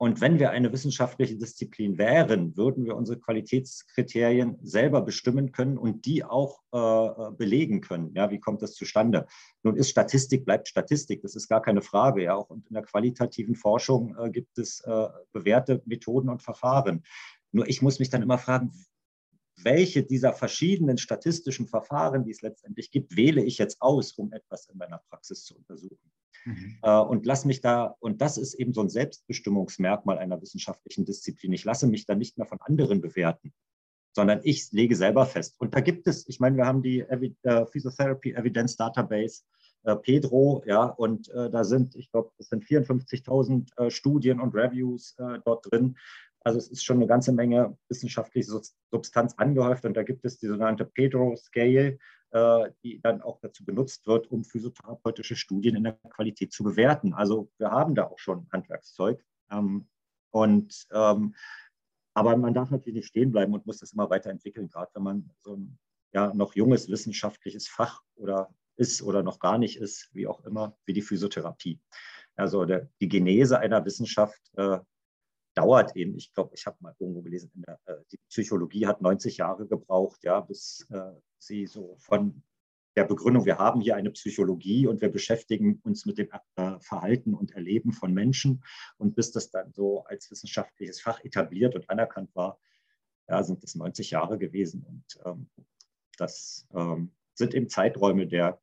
[0.02, 6.06] Und wenn wir eine wissenschaftliche Disziplin wären, würden wir unsere Qualitätskriterien selber bestimmen können und
[6.06, 8.14] die auch äh, äh, belegen können.
[8.16, 9.28] Ja, wie kommt das zustande?
[9.62, 12.24] Nun ist Statistik, bleibt Statistik, das ist gar keine Frage.
[12.24, 17.04] Ja, auch in der qualitativen Forschung äh, gibt es äh, bewährte Methoden und Verfahren.
[17.52, 18.72] Nur ich muss mich dann immer fragen,
[19.64, 24.68] welche dieser verschiedenen statistischen Verfahren, die es letztendlich gibt, wähle ich jetzt aus, um etwas
[24.68, 26.12] in meiner Praxis zu untersuchen.
[26.46, 26.78] Mhm.
[26.82, 31.54] Äh, und lass mich da, und das ist eben so ein Selbstbestimmungsmerkmal einer wissenschaftlichen Disziplin.
[31.54, 33.54] Ich lasse mich da nicht mehr von anderen bewerten,
[34.14, 35.56] sondern ich lege selber fest.
[35.60, 39.44] Und da gibt es, ich meine, wir haben die Evi äh, Physiotherapy Evidence Database,
[39.84, 44.54] äh, Pedro, ja, und äh, da sind, ich glaube, es sind 54.000 äh, Studien und
[44.54, 45.98] Reviews dort drin.
[46.44, 48.52] Also es ist schon eine ganze Menge wissenschaftliche
[48.92, 51.98] Substanz angehäuft und da gibt es die sogenannte Pedro Scale,
[52.32, 57.14] äh, die dann auch dazu benutzt wird, um physiotherapeutische Studien in der Qualität zu bewerten.
[57.14, 59.24] Also wir haben da auch schon Handwerkszeug.
[59.52, 59.88] Ähm,
[60.32, 61.36] und ähm,
[62.14, 65.30] aber man darf natürlich nicht stehen bleiben und muss das immer weiterentwickeln, gerade wenn man
[65.40, 65.80] so ein
[66.12, 70.78] ja, noch junges wissenschaftliches Fach oder ist oder noch gar nicht ist, wie auch immer,
[70.86, 71.80] wie die Physiotherapie.
[72.36, 74.80] Also der, die Genese einer Wissenschaft äh,
[75.60, 79.38] dauert eben, ich glaube, ich habe mal irgendwo gelesen, der, äh, die Psychologie hat 90
[79.38, 82.42] Jahre gebraucht, ja, bis äh, sie so von
[82.96, 87.34] der Begründung, wir haben hier eine Psychologie und wir beschäftigen uns mit dem äh, Verhalten
[87.34, 88.64] und Erleben von Menschen.
[88.98, 92.60] Und bis das dann so als wissenschaftliches Fach etabliert und anerkannt war,
[93.28, 94.84] ja, sind es 90 Jahre gewesen.
[94.84, 95.50] Und ähm,
[96.18, 98.60] das ähm, sind eben Zeiträume der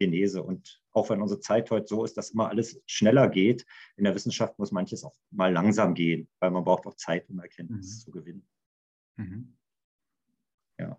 [0.00, 0.42] Genese.
[0.42, 4.14] Und auch wenn unsere Zeit heute so ist, dass immer alles schneller geht, in der
[4.14, 8.00] Wissenschaft muss manches auch mal langsam gehen, weil man braucht auch Zeit, um Erkenntnis mhm.
[8.00, 8.48] zu gewinnen.
[9.16, 9.56] Mhm.
[10.78, 10.98] Ja.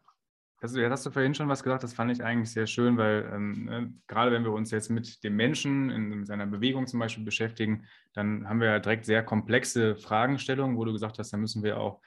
[0.60, 3.28] Das, jetzt hast du vorhin schon was gesagt, das fand ich eigentlich sehr schön, weil
[3.34, 7.24] ähm, ne, gerade wenn wir uns jetzt mit dem Menschen in seiner Bewegung zum Beispiel
[7.24, 11.64] beschäftigen, dann haben wir ja direkt sehr komplexe Fragestellungen, wo du gesagt hast, da müssen
[11.64, 12.00] wir auch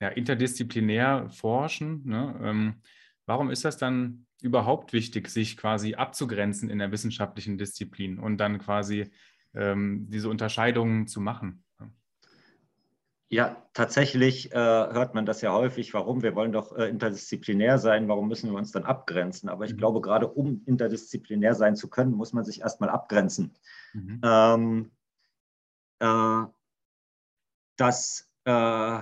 [0.00, 2.02] ja, interdisziplinär forschen.
[2.06, 2.40] Ne?
[2.42, 2.80] Ähm,
[3.28, 8.58] warum ist das dann überhaupt wichtig, sich quasi abzugrenzen in der wissenschaftlichen Disziplin und dann
[8.58, 9.10] quasi
[9.54, 11.62] ähm, diese Unterscheidungen zu machen?
[13.30, 18.08] Ja, tatsächlich äh, hört man das ja häufig, warum wir wollen doch äh, interdisziplinär sein,
[18.08, 19.50] warum müssen wir uns dann abgrenzen?
[19.50, 19.78] Aber ich mhm.
[19.78, 23.54] glaube, gerade um interdisziplinär sein zu können, muss man sich erstmal abgrenzen.
[23.92, 24.20] Mhm.
[24.24, 24.90] Ähm,
[25.98, 26.44] äh,
[27.76, 29.00] das äh,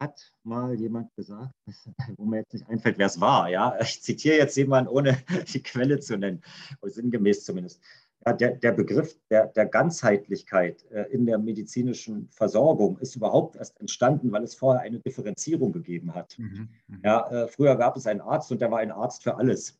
[0.00, 1.52] hat mal jemand gesagt,
[2.16, 3.48] wo mir jetzt nicht einfällt, wer es war.
[3.48, 3.78] Ja?
[3.80, 5.18] Ich zitiere jetzt jemanden, ohne
[5.52, 6.42] die Quelle zu nennen,
[6.80, 7.80] oder sinngemäß zumindest.
[8.26, 13.78] Ja, der, der Begriff der, der Ganzheitlichkeit äh, in der medizinischen Versorgung ist überhaupt erst
[13.80, 16.36] entstanden, weil es vorher eine Differenzierung gegeben hat.
[16.36, 17.00] Mhm, mhm.
[17.04, 19.78] ja, äh, früher gab es einen Arzt und der war ein Arzt für alles.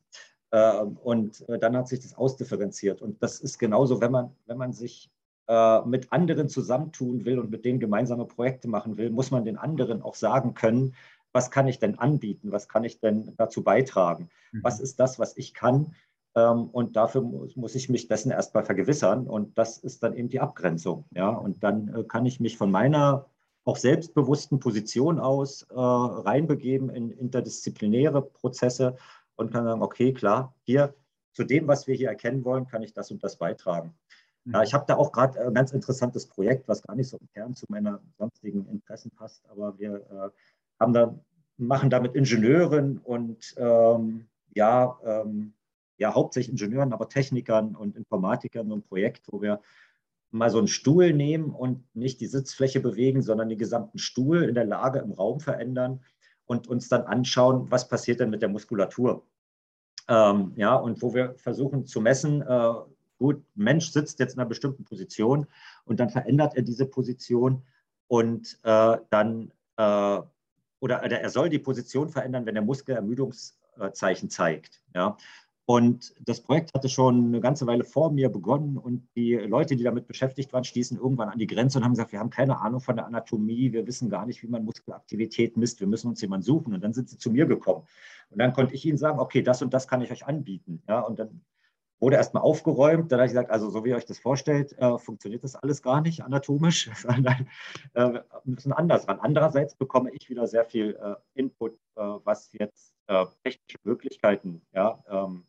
[0.53, 3.03] Ähm, und äh, dann hat sich das ausdifferenziert.
[3.03, 5.11] Und das ist genauso, wenn man, wenn man sich
[5.49, 9.57] äh, mit anderen zusammentun will und mit denen gemeinsame Projekte machen will, muss man den
[9.57, 10.95] anderen auch sagen können,
[11.33, 14.61] was kann ich denn anbieten, was kann ich denn dazu beitragen, mhm.
[14.63, 15.95] was ist das, was ich kann.
[16.35, 19.27] Ähm, und dafür muss, muss ich mich dessen erstmal vergewissern.
[19.27, 21.05] Und das ist dann eben die Abgrenzung.
[21.15, 21.31] Ja?
[21.31, 23.27] Und dann äh, kann ich mich von meiner
[23.65, 28.97] auch selbstbewussten Position aus äh, reinbegeben in interdisziplinäre Prozesse
[29.37, 30.95] und kann sagen, okay, klar, hier
[31.33, 33.95] zu dem, was wir hier erkennen wollen, kann ich das und das beitragen.
[34.53, 37.29] Ja, ich habe da auch gerade ein ganz interessantes Projekt, was gar nicht so im
[37.29, 40.31] Kern zu meiner sonstigen Interessen passt, aber wir äh,
[40.81, 41.19] haben da,
[41.57, 45.53] machen da mit Ingenieuren und ähm, ja, ähm,
[45.99, 49.61] ja, hauptsächlich Ingenieuren, aber Technikern und Informatikern so ein Projekt, wo wir
[50.31, 54.55] mal so einen Stuhl nehmen und nicht die Sitzfläche bewegen, sondern den gesamten Stuhl in
[54.55, 56.01] der Lage im Raum verändern
[56.47, 59.27] und uns dann anschauen, was passiert denn mit der Muskulatur.
[60.09, 62.73] Ähm, ja, und wo wir versuchen zu messen, äh,
[63.19, 65.47] gut, Mensch sitzt jetzt in einer bestimmten Position
[65.85, 67.63] und dann verändert er diese Position
[68.07, 70.21] und äh, dann, äh,
[70.81, 74.81] oder er soll die Position verändern, wenn der Muskel Ermüdungszeichen zeigt.
[74.95, 75.17] Ja.
[75.71, 79.85] Und das Projekt hatte schon eine ganze Weile vor mir begonnen und die Leute, die
[79.85, 82.81] damit beschäftigt waren, stießen irgendwann an die Grenze und haben gesagt, wir haben keine Ahnung
[82.81, 86.45] von der Anatomie, wir wissen gar nicht, wie man Muskelaktivität misst, wir müssen uns jemanden
[86.45, 86.73] suchen.
[86.73, 87.87] Und dann sind sie zu mir gekommen.
[88.31, 90.83] Und dann konnte ich ihnen sagen, okay, das und das kann ich euch anbieten.
[90.89, 91.43] Ja, und dann
[92.01, 93.11] wurde erstmal aufgeräumt.
[93.11, 95.83] Dann habe ich gesagt, also so wie ihr euch das vorstellt, äh, funktioniert das alles
[95.83, 97.49] gar nicht anatomisch, sondern
[97.95, 99.19] äh, müssen anders ran.
[99.21, 104.99] Andererseits bekomme ich wieder sehr viel äh, Input, äh, was jetzt äh, technische Möglichkeiten ja,
[105.09, 105.45] ähm,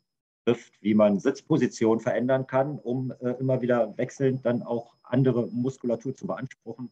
[0.49, 6.15] betrifft, wie man Sitzposition verändern kann, um äh, immer wieder wechselnd dann auch andere Muskulatur
[6.15, 6.91] zu beanspruchen.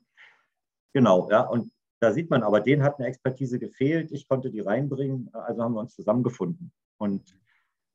[0.94, 4.12] Genau, ja, und da sieht man aber, denen hat eine Expertise gefehlt.
[4.12, 6.72] Ich konnte die reinbringen, also haben wir uns zusammengefunden.
[6.98, 7.36] Und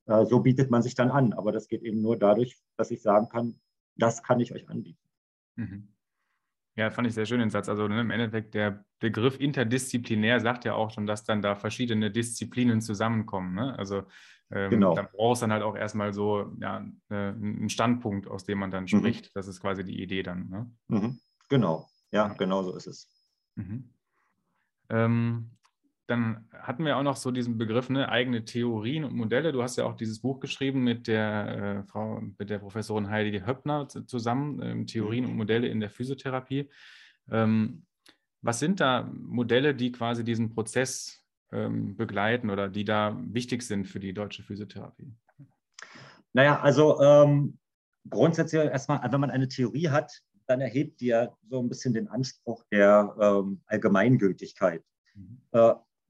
[0.06, 1.32] so bietet man sich dann an.
[1.32, 3.60] Aber das geht eben nur dadurch, dass ich sagen kann,
[3.96, 4.98] das kann ich euch anbieten.
[5.56, 5.88] Mhm.
[6.74, 7.68] Ja, fand ich sehr schön den Satz.
[7.68, 12.10] Also ne, im Endeffekt der Begriff interdisziplinär sagt ja auch schon, dass dann da verschiedene
[12.10, 13.54] Disziplinen zusammenkommen.
[13.54, 13.78] Ne?
[13.78, 14.04] Also
[14.50, 14.94] ähm, genau.
[14.94, 18.70] dann braucht es dann halt auch erstmal so ja, ne, einen Standpunkt, aus dem man
[18.70, 18.88] dann mhm.
[18.88, 19.26] spricht.
[19.26, 19.30] Mhm.
[19.34, 20.48] Das ist quasi die Idee dann.
[20.48, 20.70] Ne?
[20.88, 21.20] Mhm.
[21.50, 23.08] Genau, ja, ja, genau so ist es.
[23.56, 23.90] Mhm.
[24.88, 25.50] Ähm,
[26.12, 29.52] dann hatten wir auch noch so diesen Begriff, ne, eigene Theorien und Modelle.
[29.52, 33.40] Du hast ja auch dieses Buch geschrieben mit der äh, Frau, mit der Professorin Heidi
[33.40, 36.70] Höppner zusammen, ähm, Theorien und Modelle in der Physiotherapie.
[37.30, 37.86] Ähm,
[38.42, 43.86] was sind da Modelle, die quasi diesen Prozess ähm, begleiten oder die da wichtig sind
[43.86, 45.12] für die deutsche Physiotherapie?
[46.32, 47.58] Naja, also ähm,
[48.08, 52.08] grundsätzlich erstmal, wenn man eine Theorie hat, dann erhebt die ja so ein bisschen den
[52.08, 54.82] Anspruch der ähm, Allgemeingültigkeit.
[55.14, 55.40] Mhm.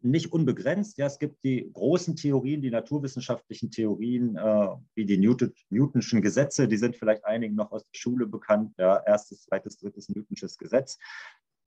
[0.04, 0.98] Nicht unbegrenzt.
[0.98, 6.66] Ja, es gibt die großen Theorien, die naturwissenschaftlichen Theorien, äh, wie die Newton, Newtonschen Gesetze,
[6.66, 8.74] die sind vielleicht einigen noch aus der Schule bekannt.
[8.78, 10.98] Ja, erstes, zweites, drittes Newtonsches Gesetz.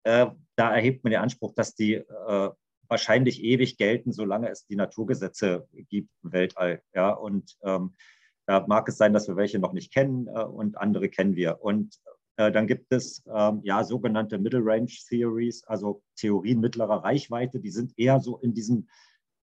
[0.04, 2.50] Äh, da erhebt man den Anspruch, dass die äh,
[2.88, 6.82] wahrscheinlich ewig gelten, solange es die Naturgesetze gibt im Weltall.
[6.94, 7.96] Ja, und ähm,
[8.46, 11.62] da mag es sein, dass wir welche noch nicht kennen äh, und andere kennen wir.
[11.62, 12.00] Und
[12.38, 17.60] dann gibt es ähm, ja sogenannte Middle Range Theories, also Theorien mittlerer Reichweite.
[17.60, 18.88] Die sind eher so in diesem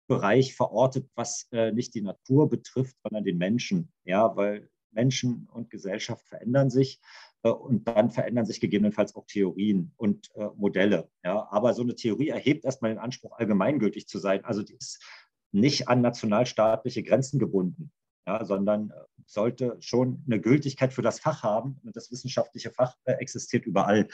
[0.09, 3.92] Bereich verortet, was äh, nicht die Natur betrifft, sondern den Menschen.
[4.05, 7.00] Ja, weil Menschen und Gesellschaft verändern sich
[7.42, 11.09] äh, und dann verändern sich gegebenenfalls auch Theorien und äh, Modelle.
[11.24, 14.44] Ja, aber so eine Theorie erhebt erstmal den Anspruch, allgemeingültig zu sein.
[14.44, 15.02] Also die ist
[15.50, 17.92] nicht an nationalstaatliche Grenzen gebunden
[18.26, 18.94] ja, sondern äh,
[19.26, 21.80] sollte schon eine Gültigkeit für das Fach haben.
[21.85, 24.08] Und das wissenschaftliche Fach äh, existiert überall.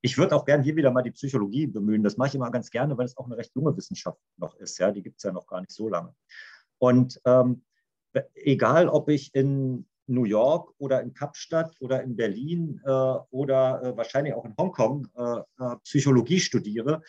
[0.00, 2.02] Ich würde auch gerne hier wieder mal die Psychologie bemühen.
[2.02, 4.78] Das mache ich immer ganz gerne, weil es auch eine recht junge Wissenschaft noch ist.
[4.78, 6.14] Ja, die gibt es ja noch gar nicht so lange.
[6.78, 7.64] Und ähm,
[8.34, 12.90] egal, ob ich in New York oder in Kapstadt oder in Berlin äh,
[13.30, 17.02] oder äh, wahrscheinlich auch in Hongkong äh, äh Psychologie studiere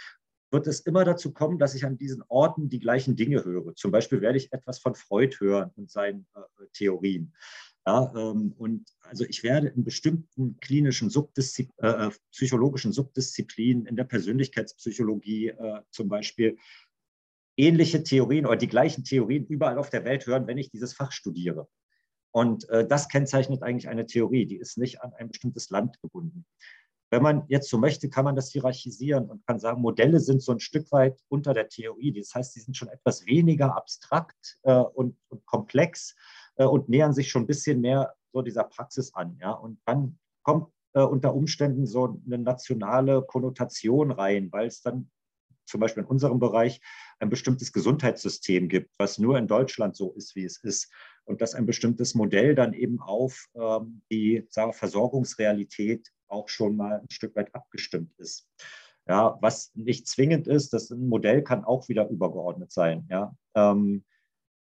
[0.55, 3.75] wird es immer dazu kommen, dass ich an diesen Orten die gleichen Dinge höre.
[3.75, 7.33] Zum Beispiel werde ich etwas von Freud hören und seinen äh, Theorien.
[7.85, 13.97] Ja, ähm, und also ich werde in bestimmten klinischen Subdiszi äh, äh, psychologischen Subdisziplinen in
[13.97, 16.57] der Persönlichkeitspsychologie äh, zum Beispiel
[17.57, 21.11] ähnliche Theorien oder die gleichen Theorien überall auf der Welt hören, wenn ich dieses Fach
[21.11, 21.67] studiere.
[22.31, 26.45] Und äh, das kennzeichnet eigentlich eine Theorie, die ist nicht an ein bestimmtes Land gebunden.
[27.11, 30.51] Wenn man jetzt so möchte, kann man das hierarchisieren und kann sagen, Modelle sind so
[30.51, 32.11] ein Stück weit unter der Theorie.
[32.11, 36.15] Das heißt, sie sind schon etwas weniger abstrakt äh, und, und, komplex
[36.55, 39.37] äh, und nähern sich schon ein bisschen mehr so dieser Praxis an.
[39.39, 39.51] Ja?
[39.51, 45.09] Und dann kommt äh, unter Umständen so eine nationale Konnotation rein, weil es dann
[45.65, 46.79] zum Beispiel in unserem Bereich
[47.19, 50.91] ein bestimmtes Gesundheitssystem gibt, was nur in Deutschland so ist, wie es ist.
[51.25, 56.99] Und dass ein bestimmtes Modell dann eben auf ähm, die wir, Versorgungsrealität auch schon mal
[56.99, 58.47] ein Stück weit abgestimmt ist.
[59.07, 63.07] Ja, was nicht zwingend ist, das ein Modell kann auch wieder übergeordnet sein.
[63.09, 63.35] Ja.
[63.53, 64.03] Ähm,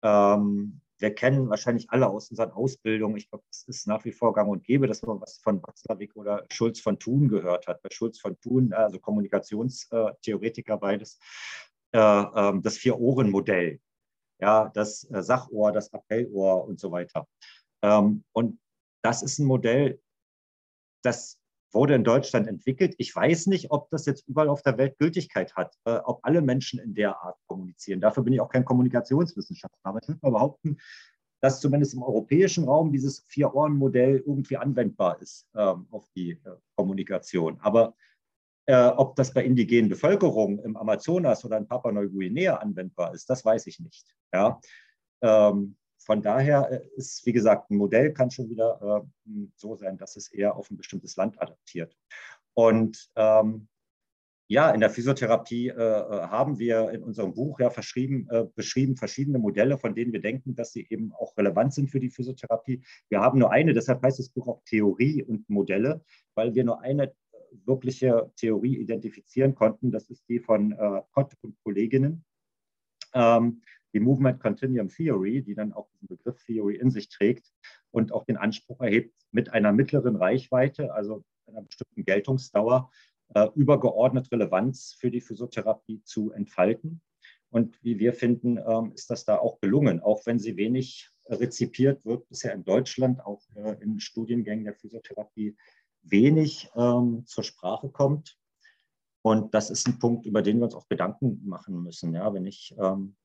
[0.02, 4.32] ähm, wir kennen wahrscheinlich alle aus unseren Ausbildungen, ich glaube, es ist nach wie vor
[4.32, 7.82] gang und gäbe, dass man was von Watzlawick oder Schulz von Thun gehört hat.
[7.82, 11.18] Bei Schulz von Thun, also Kommunikationstheoretiker beides,
[11.92, 13.80] äh, ähm, das Vier-Ohren-Modell.
[14.40, 17.26] ja, das äh, Sachohr, das Appellohr und so weiter.
[17.82, 18.58] Ähm, und
[19.02, 20.00] das ist ein Modell,
[21.02, 21.38] das
[21.74, 22.94] wurde in Deutschland entwickelt.
[22.98, 26.40] Ich weiß nicht, ob das jetzt überall auf der Welt Gültigkeit hat, äh, ob alle
[26.40, 28.00] Menschen in der Art kommunizieren.
[28.00, 29.78] Dafür bin ich auch kein Kommunikationswissenschaftler.
[29.82, 30.78] Aber ich würde mal behaupten,
[31.40, 36.38] dass zumindest im europäischen Raum dieses Vier-Ohren-Modell irgendwie anwendbar ist ähm, auf die äh,
[36.76, 37.58] Kommunikation.
[37.60, 37.94] Aber
[38.66, 43.66] äh, ob das bei indigenen Bevölkerungen im Amazonas oder in Papua-Neuguinea anwendbar ist, das weiß
[43.66, 44.06] ich nicht.
[44.32, 44.58] Ja?
[45.22, 49.96] Ähm, von daher äh, ist, wie gesagt, ein Modell kann schon wieder äh, so sein,
[49.96, 51.96] dass es eher auf ein bestimmtes Land adaptiert.
[52.54, 53.68] Und ähm,
[54.46, 58.96] ja, in der Physiotherapie äh, äh haben wir in unserem Buch ja verschrieben, äh, beschrieben
[58.96, 62.82] verschiedene Modelle, von denen wir denken, dass sie eben auch relevant sind für die Physiotherapie.
[63.08, 66.80] Wir haben nur eine, deshalb heißt das Buch auch Theorie und Modelle, weil wir nur
[66.82, 67.14] eine
[67.64, 69.90] wirkliche Theorie identifizieren konnten.
[69.90, 72.24] Das ist die von äh, Kott und Kolleginnen.
[73.14, 73.62] Ähm,
[73.94, 77.52] die Movement Continuum Theory, die dann auch diesen Begriff Theory in sich trägt
[77.90, 82.90] und auch den Anspruch erhebt, mit einer mittleren Reichweite, also einer bestimmten Geltungsdauer,
[83.34, 87.00] äh, übergeordnet Relevanz für die Physiotherapie zu entfalten.
[87.50, 92.04] Und wie wir finden, ähm, ist das da auch gelungen, auch wenn sie wenig rezipiert
[92.04, 95.56] wird, bisher in Deutschland, auch äh, in Studiengängen der Physiotherapie
[96.02, 98.36] wenig ähm, zur Sprache kommt.
[99.22, 102.12] Und das ist ein Punkt, über den wir uns auch Gedanken machen müssen.
[102.12, 103.16] Ja, wenn ich ähm,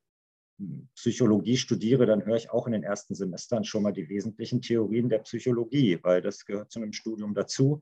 [0.96, 5.10] Psychologie studiere, dann höre ich auch in den ersten Semestern schon mal die wesentlichen Theorien
[5.10, 7.82] der Psychologie, weil das gehört zu einem Studium dazu.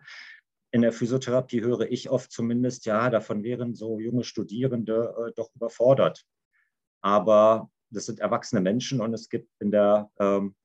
[0.72, 5.50] In der Physiotherapie höre ich oft zumindest, ja, davon wären so junge Studierende äh, doch
[5.56, 6.26] überfordert.
[7.02, 10.56] Aber das sind erwachsene Menschen und es gibt in der ähm,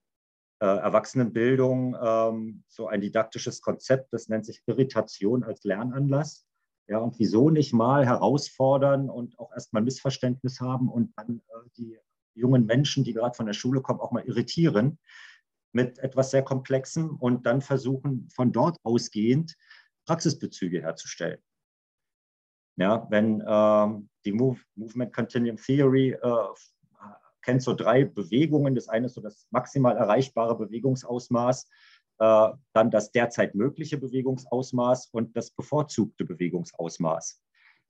[0.60, 6.46] äh, Erwachsenenbildung ähm, so ein didaktisches Konzept, das nennt sich Irritation als Lernanlass.
[6.92, 11.98] Ja, und wieso nicht mal herausfordern und auch erstmal Missverständnis haben und dann äh, die
[12.34, 14.98] jungen Menschen, die gerade von der Schule kommen, auch mal irritieren
[15.72, 19.56] mit etwas sehr Komplexem und dann versuchen, von dort ausgehend
[20.04, 21.40] Praxisbezüge herzustellen.
[22.76, 26.48] Ja, wenn ähm, die Move, Movement Continuum Theory äh,
[27.40, 28.74] kennt so drei Bewegungen.
[28.74, 31.70] Das eine ist so das maximal erreichbare Bewegungsausmaß
[32.22, 37.42] äh, dann das derzeit mögliche Bewegungsausmaß und das bevorzugte Bewegungsausmaß.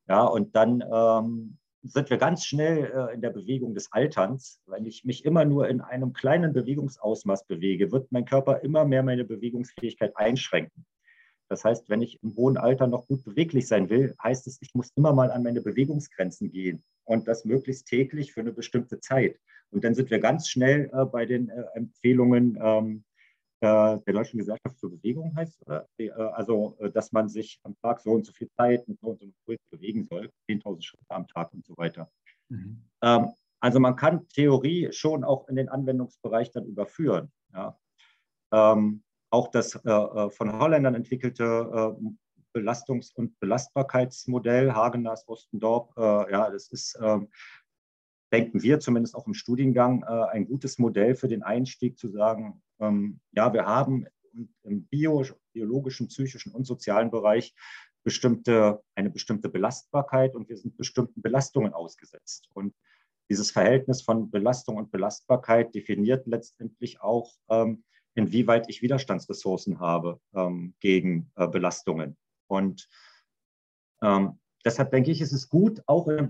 [0.08, 4.62] Ja, und dann ähm, sind wir ganz schnell äh, in der Bewegung des Alterns.
[4.66, 9.02] Wenn ich mich immer nur in einem kleinen Bewegungsausmaß bewege, wird mein Körper immer mehr
[9.02, 10.86] meine Bewegungsfähigkeit einschränken.
[11.50, 14.74] Das heißt, wenn ich im hohen Alter noch gut beweglich sein will, heißt es, ich
[14.74, 19.38] muss immer mal an meine Bewegungsgrenzen gehen und das möglichst täglich für eine bestimmte Zeit.
[19.70, 23.11] Und dann sind wir ganz schnell äh, bei den äh, Empfehlungen ähm, äh,
[23.62, 28.10] der Deutschen Gesellschaft für Bewegung heißt, äh, also äh, dass man sich am Tag so
[28.10, 31.28] und so viel Zeit mit so und so einem Puls bewegen soll, 10.000 Schritte am
[31.28, 32.10] Tag und so weiter.
[32.48, 32.82] Mhm.
[33.02, 33.28] Ähm,
[33.60, 37.30] also man kann Theorie schon auch in den Anwendungsbereich dann überführen.
[37.54, 37.78] Ja.
[38.52, 46.50] Ähm, auch das äh, von Holländern entwickelte äh, Belastungs- und Belastbarkeitsmodell Hagenas Ostendorp, äh, ja,
[46.50, 47.28] das ist ähm,
[48.32, 52.62] denken wir zumindest auch im Studiengang, äh, ein gutes Modell für den Einstieg zu sagen,
[52.82, 54.06] ähm, ja, wir haben
[54.62, 57.54] im Bio, biologischen, psychischen und sozialen Bereich
[58.02, 62.48] bestimmte, eine bestimmte Belastbarkeit und wir sind bestimmten Belastungen ausgesetzt.
[62.52, 62.74] Und
[63.30, 70.74] dieses Verhältnis von Belastung und Belastbarkeit definiert letztendlich auch, ähm, inwieweit ich Widerstandsressourcen habe ähm,
[70.80, 72.16] gegen äh, Belastungen.
[72.48, 72.88] Und
[74.02, 76.28] ähm, deshalb denke ich, ist es gut, auch im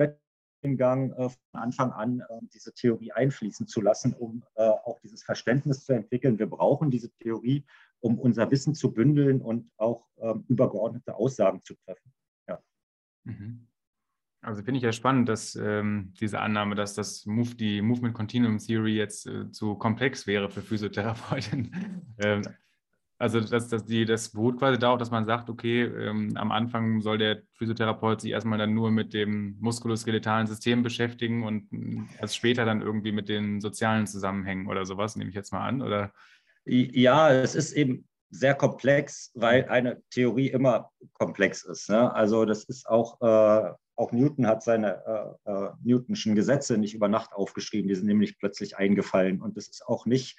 [0.62, 5.00] Bett Gang äh, von Anfang an äh, diese Theorie einfließen zu lassen, um äh, auch
[5.00, 6.38] dieses Verständnis zu entwickeln.
[6.38, 7.64] Wir brauchen diese Theorie,
[8.00, 12.12] um unser Wissen zu bündeln und auch ähm, übergeordnete Aussagen zu treffen.
[12.48, 12.62] Ja.
[13.24, 13.68] Mhm.
[14.44, 18.58] Also finde ich ja spannend, dass ähm, diese Annahme, dass das Move, die Movement Continuum
[18.58, 22.14] Theory jetzt äh, zu komplex wäre für Physiotherapeuten.
[22.18, 22.42] ähm,
[23.22, 27.00] also dass, dass die, das beruht quasi darauf, dass man sagt, okay, ähm, am Anfang
[27.00, 32.34] soll der Physiotherapeut sich erstmal dann nur mit dem muskuloskeletalen System beschäftigen und mm, erst
[32.34, 36.12] später dann irgendwie mit den sozialen Zusammenhängen oder sowas, nehme ich jetzt mal an, oder?
[36.64, 41.90] Ja, es ist eben sehr komplex, weil eine Theorie immer komplex ist.
[41.90, 42.12] Ne?
[42.12, 47.06] Also das ist auch, äh, auch Newton hat seine äh, äh, Newtonschen Gesetze nicht über
[47.06, 50.36] Nacht aufgeschrieben, die sind nämlich plötzlich eingefallen und das ist auch nicht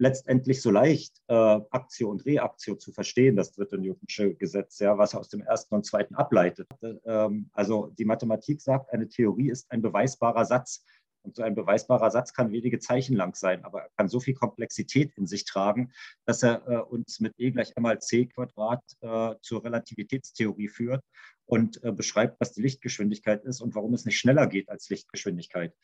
[0.00, 5.14] letztendlich so leicht, äh, Aktio und Reaktio zu verstehen, das dritte Newtonsche Gesetz, ja, was
[5.14, 6.68] aus dem ersten und zweiten ableitet.
[7.04, 10.84] Ähm, also die Mathematik sagt, eine Theorie ist ein beweisbarer Satz.
[11.22, 14.32] Und so ein beweisbarer Satz kann wenige Zeichen lang sein, aber er kann so viel
[14.32, 15.92] Komplexität in sich tragen,
[16.24, 21.04] dass er äh, uns mit E gleich m mal c Quadrat äh, zur Relativitätstheorie führt
[21.44, 25.74] und äh, beschreibt, was die Lichtgeschwindigkeit ist und warum es nicht schneller geht als Lichtgeschwindigkeit.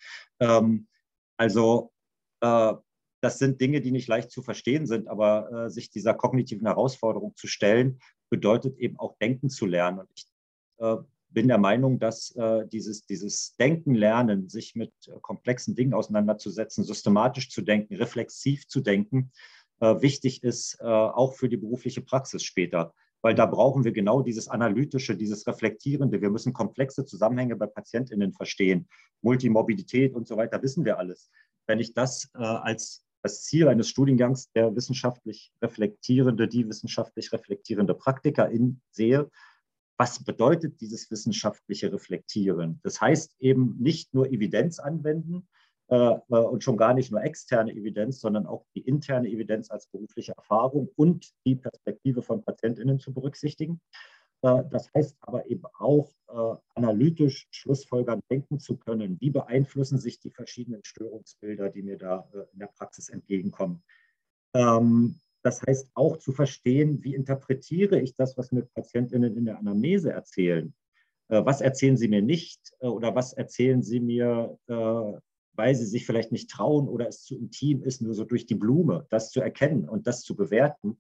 [0.41, 0.89] Ähm,
[1.39, 1.93] Also
[2.41, 2.73] äh,
[3.21, 7.35] das sind Dinge, die nicht leicht zu verstehen sind, aber äh, sich dieser kognitiven Herausforderung
[7.37, 7.99] zu stellen,
[8.31, 10.01] bedeutet eben auch denken zu lernen.
[10.01, 10.27] Und ich
[10.79, 10.97] äh,
[11.31, 16.85] bin der Meinung, dass äh, dieses, dieses Denken lernen, sich mit äh, komplexen Dingen auseinanderzusetzen,
[16.85, 19.33] systematisch zu denken, reflexiv zu denken,
[19.81, 24.47] äh, wichtig ist, auch für die berufliche Praxis später weil da brauchen wir genau dieses
[24.47, 26.21] Analytische, dieses Reflektierende.
[26.21, 28.89] Wir müssen komplexe Zusammenhänge bei PatientInnen verstehen.
[29.23, 31.29] Multimorbidität und so weiter wissen wir alles.
[31.67, 37.95] Wenn ich das äh, als das Ziel eines Studiengangs der wissenschaftlich reflektierende, die wissenschaftlich reflektierende
[37.95, 39.29] Praktikerin sehe,
[39.99, 42.79] was bedeutet dieses wissenschaftliche Reflektieren?
[42.85, 45.49] Das heißt eben nicht nur Evidenz anwenden,
[45.89, 49.87] äh, äh, und schon gar nicht nur externe Evidenz, sondern auch die interne Evidenz als
[49.87, 53.81] berufliche Erfahrung und die Perspektive von PatientInnen zu berücksichtigen.
[54.47, 56.12] Äh, das heißt aber eben auch,
[56.74, 59.16] analytisch schlussfolgern denken zu können.
[59.20, 63.84] Wie beeinflussen sich die verschiedenen Störungsbilder, die mir da in der Praxis entgegenkommen?
[64.53, 69.59] Ähm, das heißt auch zu verstehen, wie interpretiere ich das, was mir PatientInnen in der
[69.59, 70.74] Anamnese erzählen?
[71.28, 74.59] Was erzählen sie mir nicht oder was erzählen sie mir
[75.57, 78.55] weil sie sich vielleicht nicht trauen oder es zu intim ist, nur so durch die
[78.55, 80.99] Blume, das zu erkennen und das zu bewerten.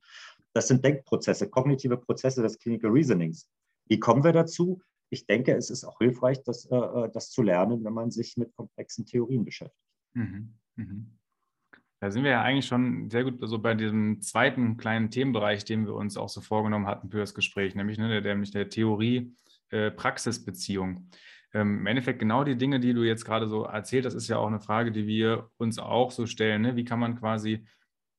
[0.56, 3.46] Das sind Denkprozesse, kognitive Prozesse des Clinical Reasonings.
[3.88, 4.80] Wie kommen wir dazu?
[5.10, 8.38] Ich denke, es ist auch hilfreich, das, äh, äh, das zu lernen, wenn man sich
[8.38, 9.76] mit komplexen Theorien beschäftigt.
[10.14, 10.54] Mhm.
[10.76, 11.18] Mhm.
[12.00, 15.84] Da sind wir ja eigentlich schon sehr gut so bei diesem zweiten kleinen Themenbereich, den
[15.84, 21.10] wir uns auch so vorgenommen hatten für das Gespräch, nämlich, ne, der, der Theorie-Praxis-Beziehung.
[21.52, 24.28] Äh, ähm, im Endeffekt genau die Dinge, die du jetzt gerade so erzählt hast, ist
[24.28, 26.62] ja auch eine Frage, die wir uns auch so stellen.
[26.62, 26.76] Ne?
[26.76, 27.66] Wie kann man quasi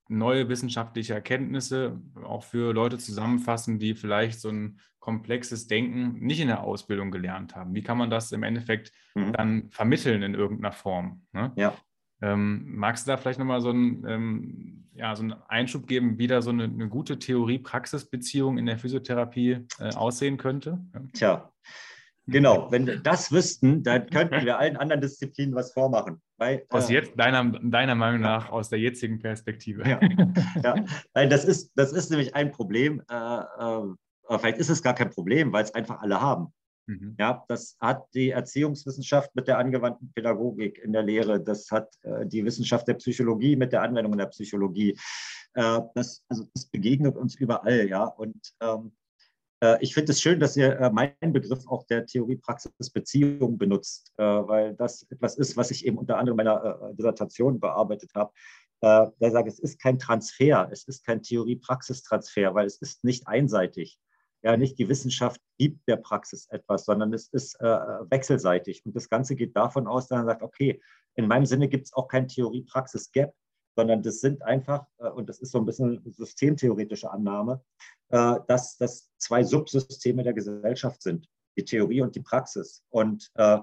[0.09, 6.47] neue wissenschaftliche Erkenntnisse auch für Leute zusammenfassen, die vielleicht so ein komplexes Denken nicht in
[6.47, 7.73] der Ausbildung gelernt haben?
[7.73, 9.33] Wie kann man das im Endeffekt mhm.
[9.33, 11.21] dann vermitteln in irgendeiner Form?
[11.31, 11.53] Ne?
[11.55, 11.73] Ja.
[12.21, 16.27] Ähm, magst du da vielleicht nochmal so, ein, ähm, ja, so einen Einschub geben, wie
[16.27, 20.79] da so eine, eine gute Theorie-Praxis-Beziehung in der Physiotherapie äh, aussehen könnte?
[21.13, 21.51] Tja,
[22.27, 26.21] Genau, wenn wir das wüssten, dann könnten wir allen anderen Disziplinen was vormachen.
[26.37, 29.87] Weil, aus äh, jetzt, deiner, deiner Meinung nach, aus der jetzigen Perspektive.
[29.87, 29.99] Ja,
[30.63, 30.85] ja.
[31.13, 33.01] Weil das ist, das ist nämlich ein Problem.
[33.09, 36.53] Äh, äh, vielleicht ist es gar kein Problem, weil es einfach alle haben.
[36.87, 37.15] Mhm.
[37.19, 42.25] Ja, das hat die Erziehungswissenschaft mit der angewandten Pädagogik in der Lehre, das hat äh,
[42.25, 44.97] die Wissenschaft der Psychologie mit der Anwendung in der Psychologie.
[45.53, 48.05] Äh, das, also das begegnet uns überall, ja.
[48.05, 49.06] Und ähm, äh,
[49.79, 54.75] ich finde es schön, dass ihr äh, meinen Begriff auch der Theorie-Praxis-Beziehung benutzt, äh, weil
[54.75, 58.31] das etwas ist, was ich eben unter anderem in meiner Dissertation bearbeitet habe.
[58.79, 63.99] Da sage es ist kein Transfer, es ist kein Theorie-Praxis-Transfer, weil es ist nicht einseitig.
[64.43, 68.85] Ja, nicht die Wissenschaft gibt der Praxis etwas, sondern es ist wechselseitig.
[68.85, 70.79] Und das Ganze geht davon aus, dass man sagt, okay,
[71.15, 73.33] in meinem Sinne gibt es auch kein Theorie-Praxis-Gap,
[73.77, 77.61] sondern das sind einfach, und das ist so ein bisschen systemtheoretische Annahme,
[78.09, 82.83] äh, dass das zwei Subsysteme der Gesellschaft sind, die Theorie und die Praxis.
[82.89, 83.59] Und äh,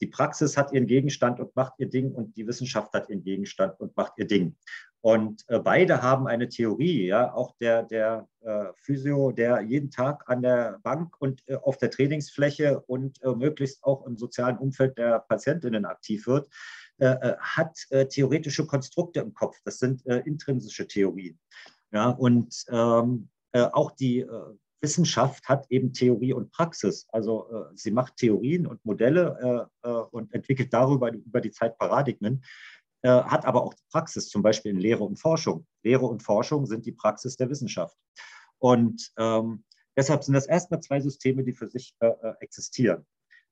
[0.00, 3.78] die Praxis hat ihren Gegenstand und macht ihr Ding und die Wissenschaft hat ihren Gegenstand
[3.78, 4.56] und macht ihr Ding.
[5.02, 10.24] Und äh, beide haben eine Theorie, ja, auch der, der äh, Physio, der jeden Tag
[10.26, 14.96] an der Bank und äh, auf der Trainingsfläche und äh, möglichst auch im sozialen Umfeld
[14.96, 16.48] der Patientinnen aktiv wird,
[17.00, 17.78] hat
[18.10, 19.56] theoretische Konstrukte im Kopf.
[19.64, 21.38] Das sind intrinsische Theorien.
[21.92, 24.28] Ja, und ähm, äh, auch die äh,
[24.80, 27.06] Wissenschaft hat eben Theorie und Praxis.
[27.10, 29.68] Also äh, sie macht Theorien und Modelle
[30.10, 32.42] und entwickelt darüber über die Zeit Paradigmen,
[33.02, 35.66] hat aber auch die Praxis, zum Beispiel in Lehre und Forschung.
[35.82, 37.96] Lehre und Forschung sind die Praxis der Wissenschaft.
[38.58, 39.64] Und ähm,
[39.96, 43.06] deshalb sind das erstmal zwei Systeme, die für sich äh, existieren.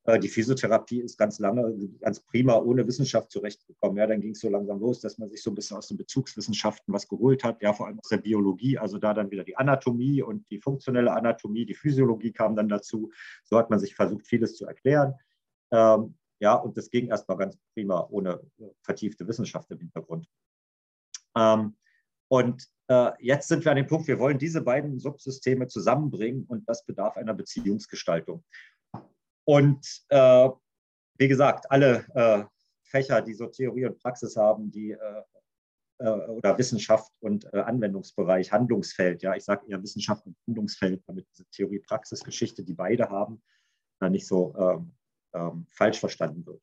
[0.04, 3.98] Äh, die Physiotherapie ist ganz lange, ganz prima ohne Wissenschaft zurechtgekommen.
[3.98, 5.96] Ja, dann ging es so langsam los, dass man sich so ein bisschen aus den
[5.96, 9.56] Bezugswissenschaften was geholt hat, ja, vor allem aus der Biologie, also da dann wieder die
[9.56, 13.10] Anatomie und die funktionelle Anatomie, die Physiologie kam dann dazu.
[13.44, 15.14] So hat man sich versucht, vieles zu erklären.
[15.70, 18.40] Ähm, ja, und das ging erstmal ganz prima ohne
[18.82, 20.28] vertiefte Wissenschaft im Hintergrund.
[21.36, 21.76] Ähm,
[22.28, 26.68] und äh, jetzt sind wir an dem Punkt, wir wollen diese beiden Subsysteme zusammenbringen und
[26.68, 28.44] das bedarf einer Beziehungsgestaltung.
[29.48, 30.50] Und äh,
[31.16, 32.44] wie gesagt, alle äh,
[32.82, 35.22] Fächer, die so Theorie und Praxis haben, die äh,
[36.00, 41.26] äh oder Wissenschaft und äh, Anwendungsbereich, Handlungsfeld, ja, ich sage eher Wissenschaft und Handlungsfeld, damit
[41.32, 43.42] diese Theorie-Praxis-Geschichte, die beide haben,
[44.10, 44.92] nicht so ähm,
[45.32, 46.62] ähm, falsch verstanden wird.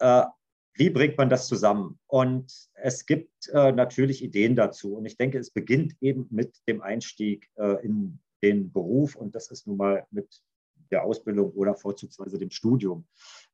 [0.00, 0.26] Äh,
[0.74, 2.00] wie bringt man das zusammen?
[2.08, 4.96] Und es gibt natürlich Ideen dazu.
[4.96, 7.50] Und ich denke, es beginnt eben mit dem Einstieg
[7.82, 9.16] in den Beruf.
[9.16, 10.40] Und das ist nun mal mit
[10.90, 13.06] der Ausbildung oder vorzugsweise dem Studium,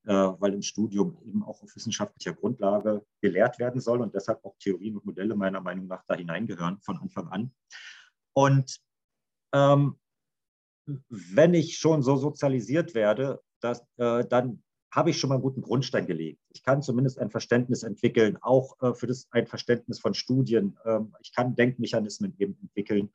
[0.04, 4.56] äh, weil im Studium eben auch auf wissenschaftlicher Grundlage gelehrt werden soll und deshalb auch
[4.58, 7.54] Theorien und Modelle meiner Meinung nach da hineingehören von Anfang an.
[8.32, 8.80] Und
[9.54, 9.98] ähm,
[11.08, 14.62] wenn ich schon so sozialisiert werde, dass, äh, dann
[14.94, 16.40] habe ich schon mal einen guten Grundstein gelegt.
[16.50, 20.78] Ich kann zumindest ein Verständnis entwickeln, auch äh, für das ein Verständnis von Studien.
[20.84, 23.10] Ähm, ich kann Denkmechanismen eben entwickeln.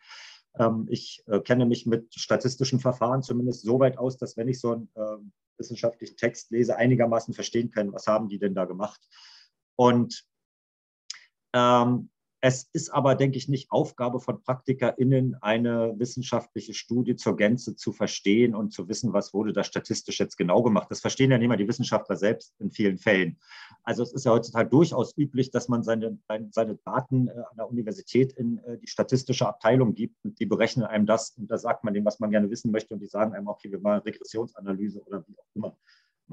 [0.57, 4.59] Ähm, ich äh, kenne mich mit statistischen Verfahren zumindest so weit aus, dass wenn ich
[4.59, 5.17] so einen äh,
[5.57, 9.01] wissenschaftlichen Text lese, einigermaßen verstehen kann, was haben die denn da gemacht.
[9.75, 10.25] Und
[11.53, 12.09] ähm,
[12.41, 17.91] es ist aber, denke ich, nicht Aufgabe von PraktikerInnen, eine wissenschaftliche Studie zur Gänze zu
[17.91, 20.89] verstehen und zu wissen, was wurde da statistisch jetzt genau gemacht.
[20.89, 23.37] Das verstehen ja nicht mal die Wissenschaftler selbst in vielen Fällen.
[23.83, 26.17] Also es ist ja heutzutage durchaus üblich, dass man seine,
[26.51, 30.85] seine Daten äh, an der Universität in äh, die statistische Abteilung gibt und die berechnen
[30.85, 33.33] einem das und da sagt man dem, was man gerne wissen möchte und die sagen
[33.33, 35.77] einem, okay, wir machen Regressionsanalyse oder wie auch immer.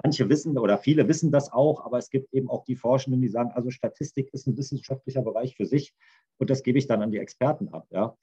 [0.02, 3.28] Manche wissen oder viele wissen das auch, aber es gibt eben auch die Forschenden, die
[3.28, 5.94] sagen, also Statistik ist ein wissenschaftlicher Bereich für sich
[6.38, 7.86] und das gebe ich dann an die Experten ab.
[7.90, 8.16] Ja.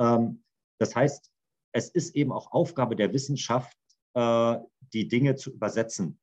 [0.00, 0.42] Ähm,
[0.78, 1.30] das heißt,
[1.72, 3.76] es ist eben auch Aufgabe der Wissenschaft,
[4.14, 4.56] äh,
[4.92, 6.18] die Dinge zu übersetzen.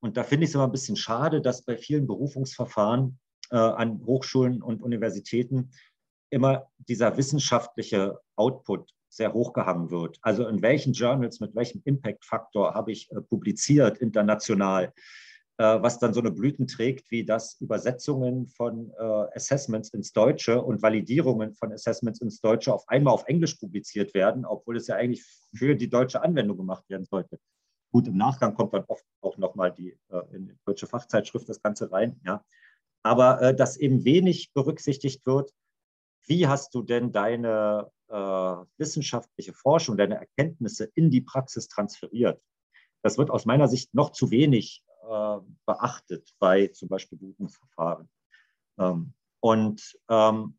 [0.00, 3.20] Und da finde ich es immer ein bisschen schade, dass bei vielen Berufungsverfahren
[3.50, 5.70] äh, an Hochschulen und Universitäten
[6.30, 10.18] immer dieser wissenschaftliche Output sehr hochgehangen wird.
[10.22, 14.92] Also in welchen Journals, mit welchem Impact-Faktor habe ich äh, publiziert international,
[15.58, 19.02] äh, was dann so eine Blüten trägt, wie das Übersetzungen von äh,
[19.36, 24.46] Assessments ins Deutsche und Validierungen von Assessments ins Deutsche auf einmal auf Englisch publiziert werden,
[24.46, 25.22] obwohl es ja eigentlich
[25.54, 27.38] für die deutsche Anwendung gemacht werden sollte.
[27.92, 31.60] Gut, im Nachgang kommt dann oft auch nochmal die äh, in die deutsche Fachzeitschrift das
[31.60, 32.42] Ganze rein, ja.
[33.04, 35.52] Aber äh, dass eben wenig berücksichtigt wird,
[36.26, 38.14] wie hast du denn deine äh,
[38.78, 42.40] wissenschaftliche Forschung, deine Erkenntnisse in die Praxis transferiert?
[43.02, 48.08] Das wird aus meiner Sicht noch zu wenig äh, beachtet bei zum Beispiel Buchungsverfahren.
[48.78, 50.58] Ähm, und ähm,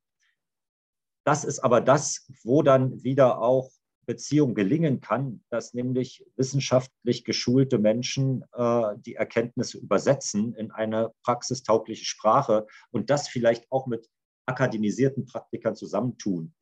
[1.23, 3.71] das ist aber das, wo dann wieder auch
[4.05, 12.05] Beziehung gelingen kann, dass nämlich wissenschaftlich geschulte Menschen äh, die Erkenntnisse übersetzen in eine praxistaugliche
[12.05, 14.09] Sprache und das vielleicht auch mit
[14.45, 16.53] akademisierten Praktikern zusammentun.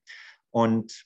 [0.51, 1.05] Und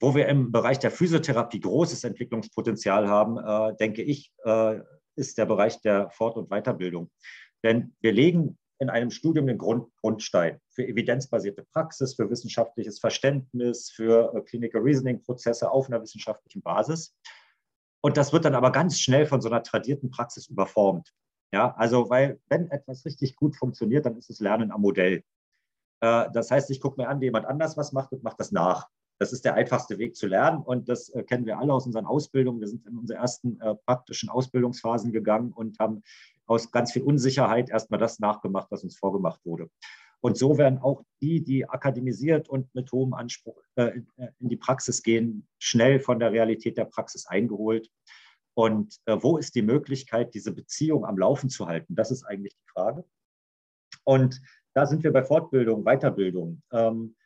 [0.00, 4.80] wo wir im Bereich der Physiotherapie großes Entwicklungspotenzial haben, äh, denke ich, äh,
[5.16, 7.10] ist der Bereich der Fort- und Weiterbildung.
[7.64, 13.90] Denn wir legen in einem Studium den Grund, Grundstein für evidenzbasierte Praxis, für wissenschaftliches Verständnis,
[13.90, 17.16] für äh, Clinical Reasoning-Prozesse auf einer wissenschaftlichen Basis.
[18.02, 21.12] Und das wird dann aber ganz schnell von so einer tradierten Praxis überformt.
[21.52, 25.22] Ja, also, weil wenn etwas richtig gut funktioniert, dann ist es Lernen am Modell.
[26.00, 28.52] Äh, das heißt, ich gucke mir an, wie jemand anders was macht und mache das
[28.52, 28.88] nach.
[29.18, 32.04] Das ist der einfachste Weg zu lernen und das äh, kennen wir alle aus unseren
[32.04, 32.60] Ausbildungen.
[32.60, 36.02] Wir sind in unsere ersten äh, praktischen Ausbildungsphasen gegangen und haben
[36.46, 39.70] aus ganz viel Unsicherheit erstmal das nachgemacht, was uns vorgemacht wurde.
[40.20, 44.06] Und so werden auch die, die akademisiert und mit hohem Anspruch in
[44.40, 47.90] die Praxis gehen, schnell von der Realität der Praxis eingeholt.
[48.54, 51.94] Und wo ist die Möglichkeit, diese Beziehung am Laufen zu halten?
[51.94, 53.04] Das ist eigentlich die Frage.
[54.04, 54.40] Und
[54.76, 56.62] da sind wir bei Fortbildung, Weiterbildung.
[56.70, 57.16] Ähm,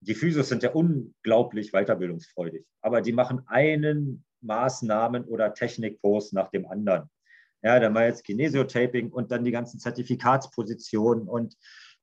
[0.00, 6.66] die Physios sind ja unglaublich weiterbildungsfreudig, aber die machen einen Maßnahmen- oder Technikkurs nach dem
[6.66, 7.08] anderen.
[7.62, 11.56] Ja, dann mal jetzt Kinesiotaping und dann die ganzen Zertifikatspositionen und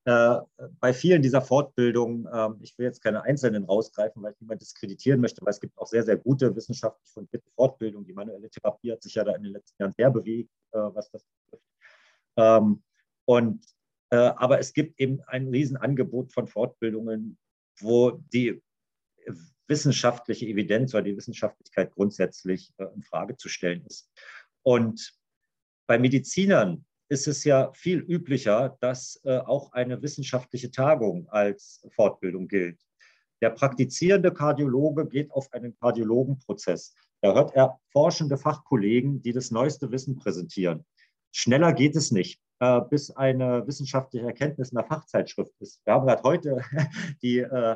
[0.06, 0.38] äh,
[0.80, 5.22] bei vielen dieser Fortbildungen, äh, ich will jetzt keine einzelnen rausgreifen, weil ich niemand diskreditieren
[5.22, 8.08] möchte, weil es gibt auch sehr, sehr gute wissenschaftlich fundierte Fortbildungen.
[8.08, 11.12] Die manuelle Therapie hat sich ja da in den letzten Jahren sehr bewegt, äh, was
[11.12, 11.68] das betrifft.
[12.38, 12.82] Ähm,
[13.26, 13.77] und
[14.16, 17.38] aber es gibt eben ein Riesenangebot von Fortbildungen,
[17.80, 18.62] wo die
[19.68, 24.10] wissenschaftliche Evidenz oder die Wissenschaftlichkeit grundsätzlich äh, in Frage zu stellen ist.
[24.64, 25.14] Und
[25.88, 32.48] bei Medizinern ist es ja viel üblicher, dass äh, auch eine wissenschaftliche Tagung als Fortbildung
[32.48, 32.82] gilt.
[33.42, 36.96] Der praktizierende Kardiologe geht auf einen Kardiologenprozess.
[37.22, 40.86] Da hört er forschende Fachkollegen, die das neueste Wissen präsentieren.
[41.32, 42.42] Schneller geht es nicht.
[42.60, 45.80] Äh, bis eine wissenschaftliche Erkenntnis in der Fachzeitschrift ist.
[45.86, 46.60] Wir haben gerade heute
[47.22, 47.76] die äh,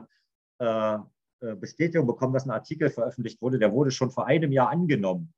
[0.58, 0.98] äh,
[1.56, 5.34] Bestätigung bekommen, dass ein Artikel veröffentlicht wurde, der wurde schon vor einem Jahr angenommen.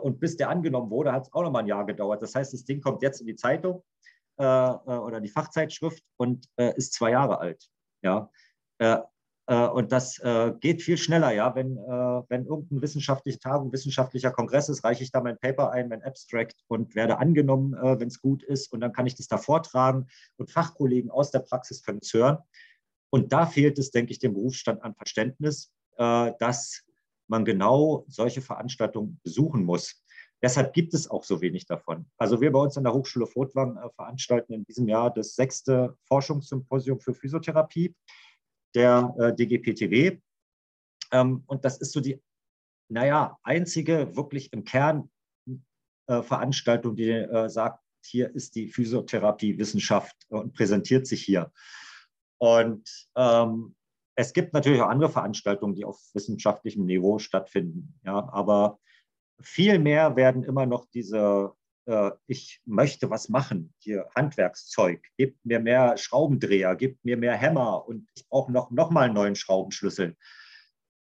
[0.00, 2.22] Und bis der angenommen wurde, hat es auch noch mal ein Jahr gedauert.
[2.22, 3.84] Das heißt, das Ding kommt jetzt in die Zeitung
[4.38, 7.68] oder die Fachzeitschrift und ist zwei Jahre alt.
[8.00, 8.30] Ja.
[9.46, 11.54] Äh, und das äh, geht viel schneller, ja.
[11.54, 15.88] Wenn, äh, wenn irgendeine wissenschaftliche Tagung, wissenschaftlicher Kongress ist, reiche ich da mein Paper ein,
[15.88, 18.72] mein Abstract und werde angenommen, wenn es gut ist.
[18.72, 22.38] Und dann kann ich das da vortragen und Fachkollegen aus der Praxis können es hören.
[23.10, 26.82] Und da fehlt es, denke ich, dem Berufsstand an Verständnis, dass
[27.28, 30.02] man genau solche Veranstaltungen besuchen muss.
[30.44, 32.04] Deshalb gibt es auch so wenig davon.
[32.18, 35.96] Also wir bei uns an der Hochschule Furtwangen äh, veranstalten in diesem Jahr das sechste
[36.06, 37.94] Forschungssymposium für Physiotherapie
[38.74, 40.18] der äh, DGPTW.
[41.12, 42.20] Ähm, und das ist so die,
[42.88, 45.10] naja, einzige wirklich im Kern
[46.06, 51.52] äh, Veranstaltung, die äh, sagt, hier ist die Physiotherapie-Wissenschaft und präsentiert sich hier.
[52.38, 53.74] Und ähm,
[54.16, 57.98] es gibt natürlich auch andere Veranstaltungen, die auf wissenschaftlichem Niveau stattfinden.
[58.04, 58.78] Ja, aber
[59.40, 61.52] viel mehr werden immer noch diese,
[62.26, 68.08] ich möchte was machen, hier Handwerkszeug, gebt mir mehr Schraubendreher, gebt mir mehr Hämmer und
[68.14, 70.16] ich brauche noch, noch mal einen neuen Schraubenschlüssel.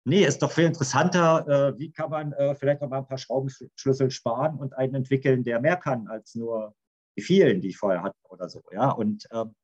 [0.05, 3.17] Nee, ist doch viel interessanter, äh, wie kann man äh, vielleicht noch mal ein paar
[3.17, 6.76] Schraubenschlüssel sparen und einen entwickeln, der mehr kann als nur
[7.17, 8.63] die vielen, die ich vorher hatte oder so.
[8.72, 9.55] Ja, und ähm,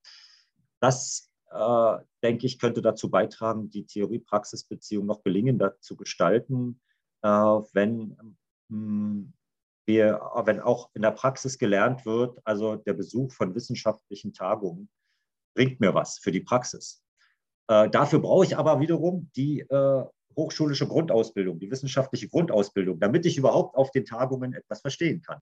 [0.79, 6.81] das äh, denke ich, könnte dazu beitragen, die Theorie-Praxis-Beziehung noch gelingender zu gestalten,
[7.21, 8.37] äh, wenn
[8.69, 9.33] hm,
[9.85, 14.89] wir, wenn auch in der Praxis gelernt wird, also der Besuch von wissenschaftlichen Tagungen
[15.55, 17.03] bringt mir was für die Praxis.
[17.67, 20.03] Äh, dafür brauche ich aber wiederum die äh,
[20.35, 25.41] hochschulische Grundausbildung, die wissenschaftliche Grundausbildung, damit ich überhaupt auf den Tagungen etwas verstehen kann.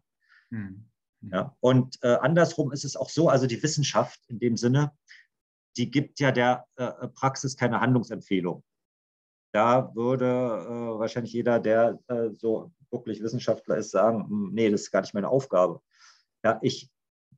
[0.49, 0.85] Mhm.
[1.31, 4.91] Ja, und äh, andersrum ist es auch so, also die Wissenschaft in dem Sinne,
[5.77, 8.63] die gibt ja der äh, Praxis keine Handlungsempfehlung.
[9.53, 14.91] Da würde äh, wahrscheinlich jeder, der äh, so wirklich Wissenschaftler ist, sagen, nee, das ist
[14.91, 15.79] gar nicht meine Aufgabe.
[16.43, 16.89] Ja, ich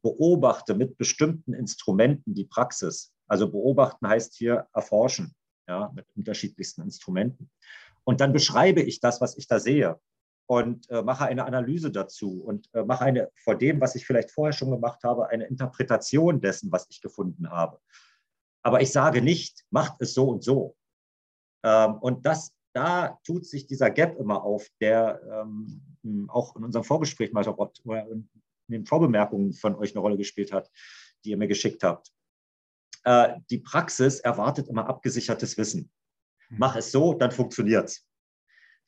[0.02, 3.14] beobachte mit bestimmten Instrumenten die Praxis.
[3.28, 5.36] Also beobachten heißt hier erforschen,
[5.68, 7.50] ja, mit unterschiedlichsten Instrumenten.
[8.06, 10.00] Und dann beschreibe ich das, was ich da sehe
[10.48, 14.32] und äh, mache eine Analyse dazu und äh, mache eine vor dem, was ich vielleicht
[14.32, 17.80] vorher schon gemacht habe, eine Interpretation dessen, was ich gefunden habe.
[18.62, 20.76] Aber ich sage nicht, macht es so und so.
[21.66, 26.84] Ähm, und das da tut sich dieser Gap immer auf, der ähm, auch in unserem
[26.84, 28.30] Vorgespräch mal oder in
[28.68, 30.70] den Vorbemerkungen von euch eine Rolle gespielt hat,
[31.24, 32.12] die ihr mir geschickt habt.
[33.06, 35.90] Äh, die Praxis erwartet immer abgesichertes Wissen.
[36.50, 36.58] Hm.
[36.60, 38.06] Mach es so, dann funktioniert es.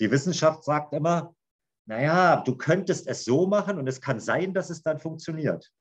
[0.01, 1.33] Die Wissenschaft sagt immer,
[1.85, 5.71] naja, du könntest es so machen und es kann sein, dass es dann funktioniert.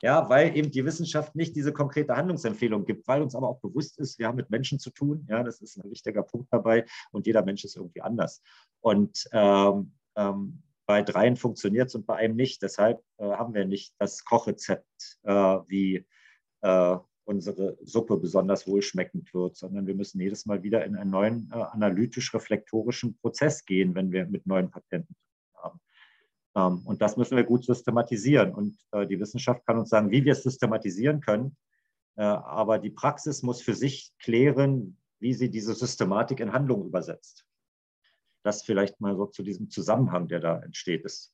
[0.00, 3.98] Ja, weil eben die Wissenschaft nicht diese konkrete Handlungsempfehlung gibt, weil uns aber auch bewusst
[3.98, 5.26] ist, wir haben mit Menschen zu tun.
[5.28, 8.42] Ja, das ist ein wichtiger Punkt dabei und jeder Mensch ist irgendwie anders.
[8.80, 12.62] Und ähm, ähm, bei dreien funktioniert es und bei einem nicht.
[12.62, 16.06] Deshalb äh, haben wir nicht das Kochrezept, äh, wie
[16.62, 21.50] äh, unsere Suppe besonders wohlschmeckend wird, sondern wir müssen jedes Mal wieder in einen neuen
[21.52, 25.31] äh, analytisch-reflektorischen Prozess gehen, wenn wir mit neuen Patenten ähm,
[26.60, 28.54] und das müssen wir gut systematisieren.
[28.54, 31.56] Und äh, die Wissenschaft kann uns sagen, wie wir es systematisieren können.
[32.16, 37.46] Äh, aber die Praxis muss für sich klären, wie sie diese Systematik in Handlung übersetzt.
[38.42, 41.04] Das vielleicht mal so zu diesem Zusammenhang, der da entsteht.
[41.04, 41.32] Das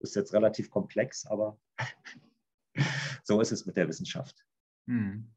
[0.00, 1.58] ist jetzt relativ komplex, aber
[3.24, 4.44] so ist es mit der Wissenschaft.
[4.86, 5.32] Hm.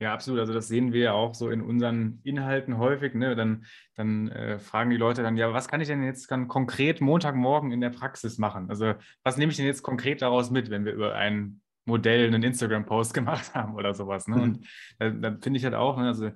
[0.00, 0.40] Ja, absolut.
[0.40, 3.14] Also das sehen wir ja auch so in unseren Inhalten häufig.
[3.14, 3.36] Ne?
[3.36, 3.64] Dann,
[3.94, 7.70] dann äh, fragen die Leute dann, ja, was kann ich denn jetzt dann konkret Montagmorgen
[7.70, 8.68] in der Praxis machen?
[8.68, 12.42] Also was nehme ich denn jetzt konkret daraus mit, wenn wir über ein Modell einen
[12.42, 14.26] Instagram-Post gemacht haben oder sowas?
[14.26, 14.42] Ne?
[14.42, 14.66] Und
[14.98, 16.30] da, da finde ich halt auch, ne, also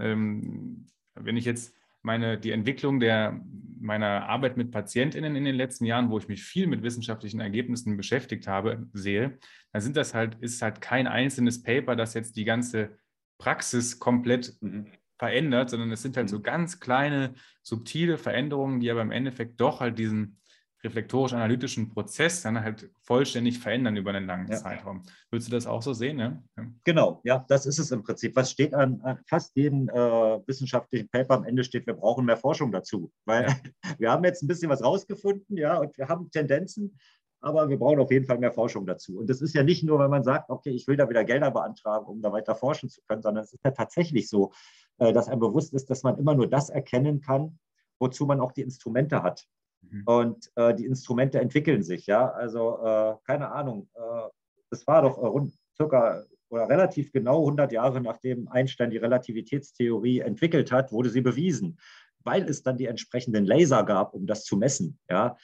[0.00, 3.40] ähm, wenn ich jetzt meine, die Entwicklung der,
[3.80, 7.96] meiner Arbeit mit PatientInnen in den letzten Jahren, wo ich mich viel mit wissenschaftlichen Ergebnissen
[7.96, 9.38] beschäftigt habe, sehe,
[9.72, 12.98] dann sind das halt, ist halt kein einzelnes Paper, das jetzt die ganze
[13.38, 14.86] Praxis komplett mhm.
[15.18, 16.42] verändert, sondern es sind halt so mhm.
[16.42, 20.38] ganz kleine, subtile Veränderungen, die aber im Endeffekt doch halt diesen
[20.84, 24.56] reflektorisch-analytischen Prozess dann halt vollständig verändern über einen langen ja.
[24.56, 25.02] Zeitraum.
[25.30, 26.18] Würdest du das auch so sehen?
[26.18, 26.42] Ja?
[26.84, 28.36] Genau, ja, das ist es im Prinzip.
[28.36, 29.94] Was steht an, an fast jedem äh,
[30.46, 33.10] wissenschaftlichen Paper am Ende steht, wir brauchen mehr Forschung dazu.
[33.24, 33.56] Weil ja.
[33.98, 36.96] wir haben jetzt ein bisschen was rausgefunden, ja, und wir haben Tendenzen,
[37.44, 39.18] aber wir brauchen auf jeden Fall mehr Forschung dazu.
[39.18, 41.50] Und das ist ja nicht nur, wenn man sagt, okay, ich will da wieder Gelder
[41.50, 44.52] beantragen, um da weiter forschen zu können, sondern es ist ja tatsächlich so,
[44.98, 47.58] äh, dass einem bewusst ist, dass man immer nur das erkennen kann,
[47.98, 49.44] wozu man auch die Instrumente hat.
[49.82, 50.02] Mhm.
[50.06, 52.30] Und äh, die Instrumente entwickeln sich, ja.
[52.30, 54.28] Also äh, keine Ahnung, äh,
[54.70, 60.72] das war doch rund circa oder relativ genau 100 Jahre nachdem Einstein die Relativitätstheorie entwickelt
[60.72, 61.78] hat, wurde sie bewiesen,
[62.22, 65.36] weil es dann die entsprechenden Laser gab, um das zu messen, ja.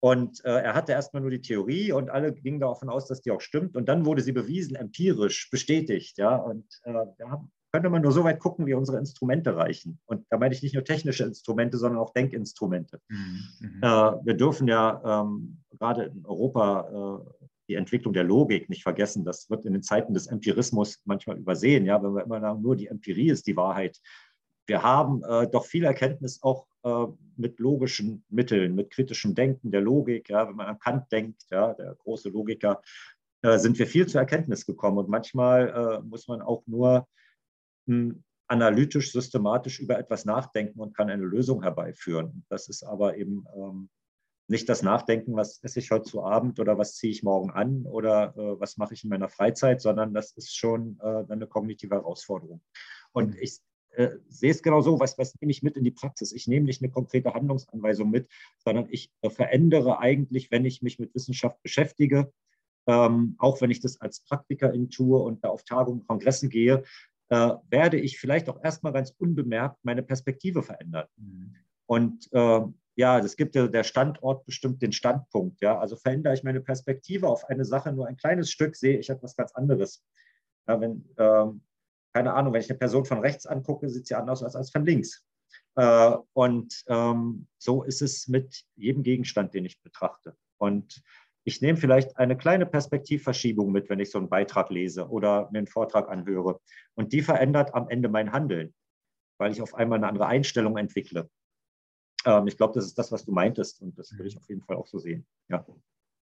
[0.00, 3.30] Und äh, er hatte erstmal nur die Theorie und alle gingen davon aus, dass die
[3.30, 3.76] auch stimmt.
[3.76, 6.18] Und dann wurde sie bewiesen, empirisch bestätigt.
[6.18, 6.36] Ja?
[6.36, 9.98] Und äh, da könnte man nur so weit gucken, wie unsere Instrumente reichen.
[10.06, 13.00] Und da meine ich nicht nur technische Instrumente, sondern auch Denkinstrumente.
[13.08, 13.40] Mhm.
[13.60, 13.82] mhm.
[13.82, 13.86] Äh,
[14.24, 19.24] wir dürfen ja ähm, gerade in Europa äh, die Entwicklung der Logik nicht vergessen.
[19.24, 21.84] Das wird in den Zeiten des Empirismus manchmal übersehen.
[21.86, 22.02] Ja?
[22.02, 23.98] Wenn wir immer sagen, nur die Empirie ist die Wahrheit,
[24.66, 27.06] wir haben äh, doch viel Erkenntnis auch äh,
[27.36, 30.28] mit logischen Mitteln, mit kritischem Denken, der Logik.
[30.28, 32.82] Ja, wenn man an Kant denkt, ja, der große Logiker,
[33.42, 34.98] äh, sind wir viel zur Erkenntnis gekommen.
[34.98, 37.06] Und manchmal äh, muss man auch nur
[37.86, 42.44] mh, hm, analytisch, systematisch über etwas nachdenken und kann eine Lösung herbeiführen.
[42.48, 43.88] Das ist aber eben ähm,
[44.48, 47.84] nicht das Nachdenken, was esse ich heute zu Abend oder was ziehe ich morgen an
[47.86, 51.96] oder äh, was mache ich in meiner Freizeit, sondern das ist schon äh, eine kognitive
[51.96, 52.62] Herausforderung.
[53.12, 53.38] Und mhm.
[53.40, 53.58] ich
[53.96, 56.32] äh, sehe es genau so, was, was nehme ich mit in die Praxis?
[56.32, 58.28] Ich nehme nicht eine konkrete Handlungsanweisung mit,
[58.58, 62.32] sondern ich äh, verändere eigentlich, wenn ich mich mit Wissenschaft beschäftige,
[62.86, 66.84] ähm, auch wenn ich das als Praktikerin tue und da auf Tagungen, Kongressen gehe,
[67.28, 71.06] äh, werde ich vielleicht auch erstmal ganz unbemerkt meine Perspektive verändern.
[71.16, 71.56] Mhm.
[71.86, 72.60] Und äh,
[72.96, 75.60] ja, es gibt ja der Standort bestimmt den Standpunkt.
[75.60, 79.10] Ja, also verändere ich meine Perspektive auf eine Sache nur ein kleines Stück, sehe ich
[79.10, 80.04] etwas ganz anderes.
[80.66, 81.46] Ja, wenn, äh,
[82.16, 84.86] keine Ahnung, wenn ich eine Person von rechts angucke, sieht sie anders aus als von
[84.86, 85.22] links.
[85.74, 90.34] Äh, und ähm, so ist es mit jedem Gegenstand, den ich betrachte.
[90.56, 91.02] Und
[91.44, 95.58] ich nehme vielleicht eine kleine Perspektivverschiebung mit, wenn ich so einen Beitrag lese oder mir
[95.58, 96.58] einen Vortrag anhöre.
[96.94, 98.72] Und die verändert am Ende mein Handeln,
[99.38, 101.28] weil ich auf einmal eine andere Einstellung entwickle.
[102.24, 104.62] Ähm, ich glaube, das ist das, was du meintest und das würde ich auf jeden
[104.62, 105.26] Fall auch so sehen.
[105.50, 105.66] Ja.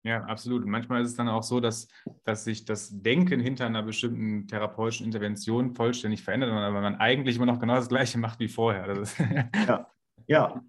[0.04, 0.64] Ja, absolut.
[0.64, 1.88] Und manchmal ist es dann auch so, dass,
[2.24, 7.46] dass sich das Denken hinter einer bestimmten therapeutischen Intervention vollständig verändert, aber man eigentlich immer
[7.46, 9.02] noch genau das Gleiche macht wie vorher.
[9.66, 9.90] ja.
[10.26, 10.62] ja.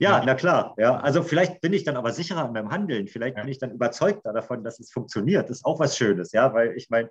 [0.00, 0.74] Ja, na klar.
[0.76, 0.98] Ja.
[0.98, 3.06] Also vielleicht bin ich dann aber sicherer in meinem Handeln.
[3.06, 3.42] Vielleicht ja.
[3.42, 5.48] bin ich dann überzeugter davon, dass es funktioniert.
[5.48, 7.10] Das ist auch was Schönes, ja, weil ich meine,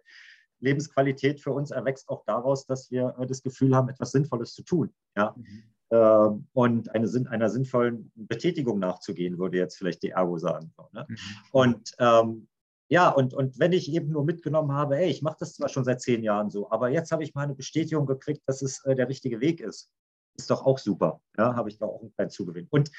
[0.60, 4.64] Lebensqualität für uns erwächst auch daraus, dass wir äh, das Gefühl haben, etwas Sinnvolles zu
[4.64, 4.94] tun.
[5.16, 5.34] Ja.
[5.36, 5.64] Mhm.
[5.94, 10.74] Ähm, und eine, einer sinnvollen Betätigung nachzugehen, würde jetzt vielleicht die Ergo sagen.
[10.92, 11.06] Ne?
[11.08, 11.18] Mhm.
[11.52, 12.48] Und ähm,
[12.90, 15.84] ja, und, und wenn ich eben nur mitgenommen habe, ey, ich mache das zwar schon
[15.84, 18.96] seit zehn Jahren so, aber jetzt habe ich mal eine Bestätigung gekriegt, dass es äh,
[18.96, 19.92] der richtige Weg ist.
[20.36, 21.22] Ist doch auch super.
[21.38, 22.68] Ja, habe ich da auch einen kleinen Zugewinn.
[22.72, 22.90] Und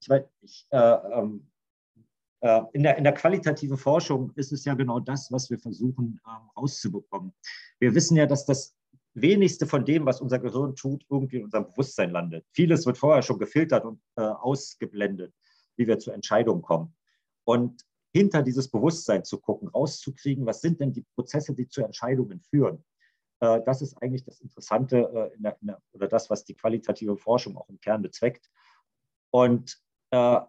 [0.00, 1.50] ich weiß, ich, äh, ähm,
[2.40, 6.18] äh, in, der, in der qualitativen Forschung ist es ja genau das, was wir versuchen
[6.26, 7.34] ähm, rauszubekommen.
[7.78, 8.77] Wir wissen ja, dass das
[9.22, 12.44] wenigste von dem, was unser Gehirn tut, irgendwie in unserem Bewusstsein landet.
[12.52, 15.34] Vieles wird vorher schon gefiltert und äh, ausgeblendet,
[15.76, 16.94] wie wir zu Entscheidungen kommen.
[17.44, 22.40] Und hinter dieses Bewusstsein zu gucken, rauszukriegen, was sind denn die Prozesse, die zu Entscheidungen
[22.40, 22.84] führen.
[23.40, 26.54] Äh, das ist eigentlich das Interessante äh, in der, in der, oder das, was die
[26.54, 28.50] qualitative Forschung auch im Kern bezweckt.
[29.30, 29.78] Und
[30.10, 30.40] äh,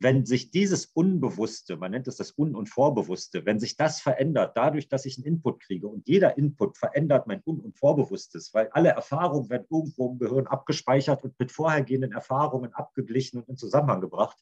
[0.00, 4.56] wenn sich dieses Unbewusste, man nennt es das Un- und Vorbewusste, wenn sich das verändert,
[4.56, 8.68] dadurch, dass ich einen Input kriege und jeder Input verändert mein Un- und Vorbewusstes, weil
[8.68, 14.00] alle Erfahrungen werden irgendwo im Gehirn abgespeichert und mit vorhergehenden Erfahrungen abgeglichen und in Zusammenhang
[14.00, 14.38] gebracht.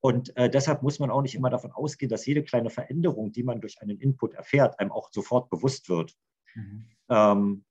[0.00, 3.42] Und äh, deshalb muss man auch nicht immer davon ausgehen, dass jede kleine Veränderung, die
[3.42, 6.14] man durch einen Input erfährt, einem auch sofort bewusst wird.
[6.54, 6.88] Mhm.
[7.08, 7.64] Ähm,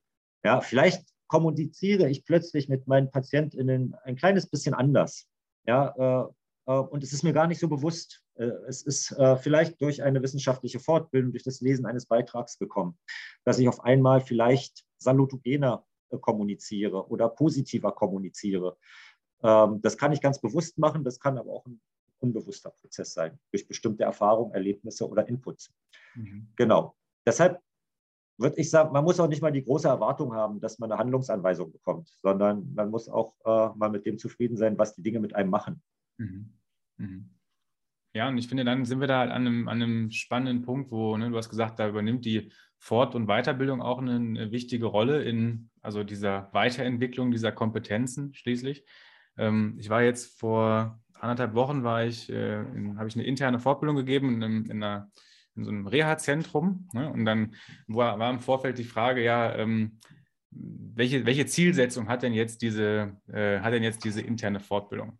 [0.43, 5.29] ja, vielleicht kommuniziere ich plötzlich mit meinen PatientInnen ein kleines bisschen anders.
[5.65, 6.33] Ja, äh,
[6.73, 8.23] und es ist mir gar nicht so bewusst.
[8.35, 12.97] Äh, es ist äh, vielleicht durch eine wissenschaftliche Fortbildung, durch das Lesen eines Beitrags gekommen,
[13.43, 15.85] dass ich auf einmal vielleicht salutogener
[16.21, 18.77] kommuniziere oder positiver kommuniziere.
[19.43, 21.81] Ähm, das kann ich ganz bewusst machen, das kann aber auch ein
[22.19, 25.71] unbewusster Prozess sein, durch bestimmte Erfahrungen, Erlebnisse oder Inputs.
[26.15, 26.47] Mhm.
[26.55, 26.95] Genau.
[27.25, 27.59] Deshalb
[28.37, 30.99] würde ich sagen, man muss auch nicht mal die große Erwartung haben, dass man eine
[30.99, 35.19] Handlungsanweisung bekommt, sondern man muss auch äh, mal mit dem zufrieden sein, was die Dinge
[35.19, 35.81] mit einem machen.
[36.17, 36.53] Mhm.
[36.97, 37.29] Mhm.
[38.13, 40.89] Ja, und ich finde, dann sind wir da halt an einem, an einem spannenden Punkt,
[40.89, 45.23] wo ne, du hast gesagt, da übernimmt die Fort- und Weiterbildung auch eine, wichtige Rolle
[45.23, 48.85] in also dieser Weiterentwicklung dieser Kompetenzen schließlich.
[49.37, 52.63] Ähm, ich war jetzt vor anderthalb Wochen war ich, äh,
[52.95, 55.11] habe ich eine interne Fortbildung gegeben in, einem, in, einer,
[55.55, 56.87] in so einem Reha-Zentrum.
[56.93, 57.11] Ne?
[57.11, 57.55] Und dann
[57.87, 59.99] war, war, im Vorfeld die Frage, ja, ähm,
[60.51, 65.19] welche, welche Zielsetzung hat denn jetzt diese, äh, hat denn jetzt diese interne Fortbildung?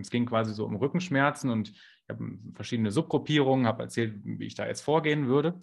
[0.00, 4.54] Es ging quasi so um Rückenschmerzen und ich habe verschiedene Subgruppierungen, habe erzählt, wie ich
[4.54, 5.58] da jetzt vorgehen würde.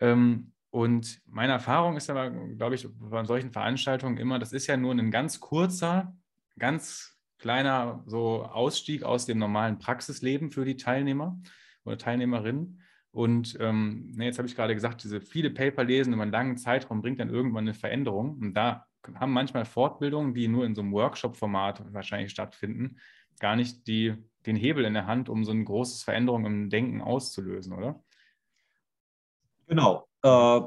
[0.00, 4.76] Ähm, und meine Erfahrung ist aber, glaube ich, bei solchen Veranstaltungen immer, das ist ja
[4.76, 6.16] nur ein ganz kurzer,
[6.58, 11.40] ganz kleiner so Ausstieg aus dem normalen Praxisleben für die Teilnehmer
[11.84, 12.80] oder Teilnehmerinnen.
[13.10, 17.02] Und ähm, jetzt habe ich gerade gesagt, diese viele Paper lesen über einen langen Zeitraum
[17.02, 18.38] bringt dann irgendwann eine Veränderung.
[18.38, 22.98] Und da haben manchmal Fortbildungen, die nur in so einem Workshop-Format wahrscheinlich stattfinden,
[23.40, 24.14] gar nicht die,
[24.46, 28.02] den Hebel in der Hand, um so eine große Veränderung im Denken auszulösen, oder?
[29.66, 30.06] Genau.
[30.22, 30.60] Äh,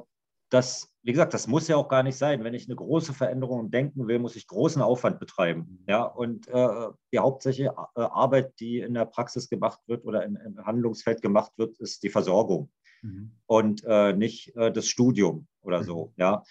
[0.49, 2.43] das, wie gesagt, das muss ja auch gar nicht sein.
[2.43, 5.83] Wenn ich eine große Veränderung im Denken will, muss ich großen Aufwand betreiben.
[5.87, 10.37] Ja, und äh, die hauptsächliche äh, Arbeit, die in der Praxis gemacht wird oder im,
[10.37, 12.71] im Handlungsfeld gemacht wird, ist die Versorgung
[13.01, 13.31] mhm.
[13.45, 16.07] und äh, nicht äh, das Studium oder so.
[16.07, 16.21] Mhm.
[16.21, 16.43] Ja.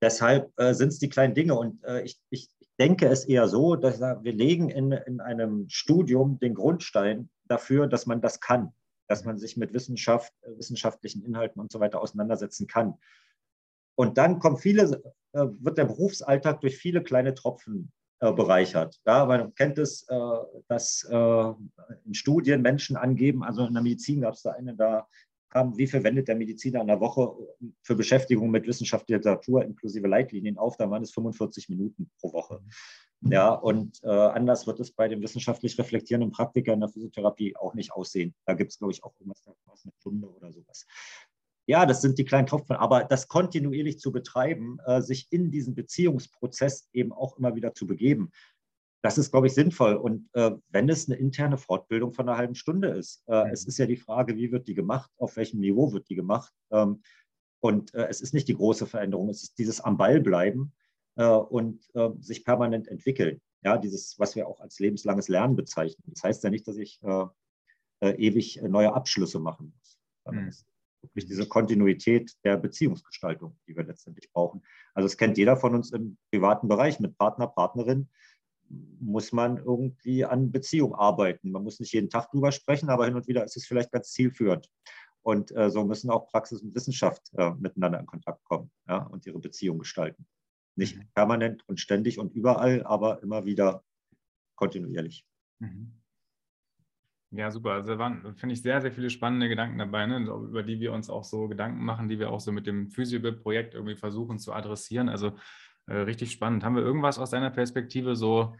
[0.00, 1.54] Deshalb äh, sind es die kleinen Dinge.
[1.54, 2.48] Und äh, ich, ich
[2.78, 8.06] denke es eher so, dass wir legen in, in einem Studium den Grundstein dafür, dass
[8.06, 8.72] man das kann,
[9.06, 12.94] dass man sich mit Wissenschaft, äh, wissenschaftlichen Inhalten und so weiter auseinandersetzen kann.
[13.96, 18.98] Und dann kommen viele, äh, wird der Berufsalltag durch viele kleine Tropfen äh, bereichert.
[19.04, 20.06] Ja, man kennt es,
[20.68, 25.06] dass in Studien Menschen angeben, also in der Medizin gab es da eine, da
[25.50, 27.34] kam, wie viel wendet der Mediziner in der Woche
[27.82, 32.60] für Beschäftigung mit wissenschaftlicher Literatur inklusive Leitlinien auf, da waren es 45 Minuten pro Woche.
[33.22, 37.74] Ja, und äh, anders wird es bei den wissenschaftlich reflektierenden Praktikern in der Physiotherapie auch
[37.74, 38.34] nicht aussehen.
[38.46, 40.86] Da gibt es, glaube ich, auch irgendwas, eine Stunde oder sowas.
[41.66, 45.74] Ja, das sind die kleinen Tropfen, aber das kontinuierlich zu betreiben, äh, sich in diesen
[45.74, 48.32] Beziehungsprozess eben auch immer wieder zu begeben,
[49.02, 49.94] das ist, glaube ich, sinnvoll.
[49.94, 53.50] Und äh, wenn es eine interne Fortbildung von einer halben Stunde ist, äh, mhm.
[53.50, 56.52] es ist ja die Frage, wie wird die gemacht, auf welchem Niveau wird die gemacht.
[56.70, 57.02] Ähm,
[57.60, 60.72] und äh, es ist nicht die große Veränderung, es ist dieses am Ball bleiben
[61.16, 63.40] äh, und äh, sich permanent entwickeln.
[63.62, 66.02] Ja, dieses, was wir auch als lebenslanges Lernen bezeichnen.
[66.06, 67.26] Das heißt ja nicht, dass ich äh,
[68.00, 69.98] ewig neue Abschlüsse machen muss.
[70.34, 70.48] Mhm.
[70.48, 70.66] Es ist
[71.02, 74.62] wirklich diese Kontinuität der Beziehungsgestaltung, die wir letztendlich brauchen.
[74.94, 78.08] Also es kennt jeder von uns im privaten Bereich mit Partner, Partnerin
[79.00, 81.50] muss man irgendwie an Beziehung arbeiten.
[81.50, 84.12] Man muss nicht jeden Tag drüber sprechen, aber hin und wieder ist es vielleicht ganz
[84.12, 84.68] zielführend.
[85.22, 89.26] Und äh, so müssen auch Praxis und Wissenschaft äh, miteinander in Kontakt kommen ja, und
[89.26, 90.26] ihre Beziehung gestalten.
[90.76, 91.08] Nicht mhm.
[91.14, 93.84] permanent und ständig und überall, aber immer wieder
[94.54, 95.26] kontinuierlich.
[95.58, 96.00] Mhm.
[97.32, 97.72] Ja, super.
[97.72, 100.18] Also da waren, finde ich, sehr, sehr viele spannende Gedanken dabei, ne?
[100.18, 103.74] über die wir uns auch so Gedanken machen, die wir auch so mit dem Physiobib-Projekt
[103.74, 105.08] irgendwie versuchen zu adressieren.
[105.08, 105.36] Also
[105.88, 106.64] richtig spannend.
[106.64, 108.54] Haben wir irgendwas aus deiner Perspektive so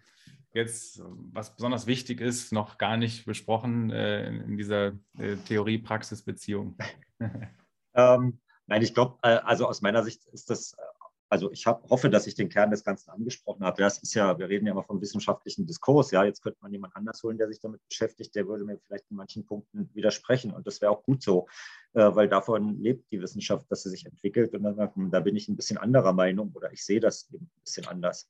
[0.52, 1.02] jetzt,
[1.32, 6.76] was besonders wichtig ist, noch gar nicht besprochen äh, in, dieser äh, Theorie-Praxis-Beziehung?
[7.94, 10.82] ähm, nein, ich glaube, äh, also aus meiner Sicht ist das äh,
[11.30, 13.80] also ich hab, hoffe, dass ich den Kern des Ganzen angesprochen habe.
[13.80, 16.10] Das ist ja, wir reden ja immer vom wissenschaftlichen Diskurs.
[16.10, 19.08] Ja, jetzt könnte man jemand anders holen, der sich damit beschäftigt, der würde mir vielleicht
[19.10, 20.50] in manchen Punkten widersprechen.
[20.52, 21.46] Und das wäre auch gut so,
[21.94, 24.52] äh, weil davon lebt die Wissenschaft, dass sie sich entwickelt.
[24.54, 27.60] Und dann, da bin ich ein bisschen anderer Meinung oder ich sehe das eben ein
[27.62, 28.28] bisschen anders.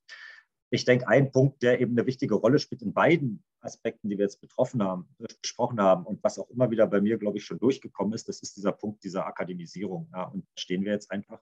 [0.69, 4.27] Ich denke, ein Punkt, der eben eine wichtige Rolle spielt in beiden Aspekten, die wir
[4.27, 7.59] jetzt betroffen haben, besprochen haben und was auch immer wieder bei mir, glaube ich, schon
[7.59, 10.09] durchgekommen ist, das ist dieser Punkt dieser Akademisierung.
[10.13, 11.41] Ja, und da stehen wir jetzt einfach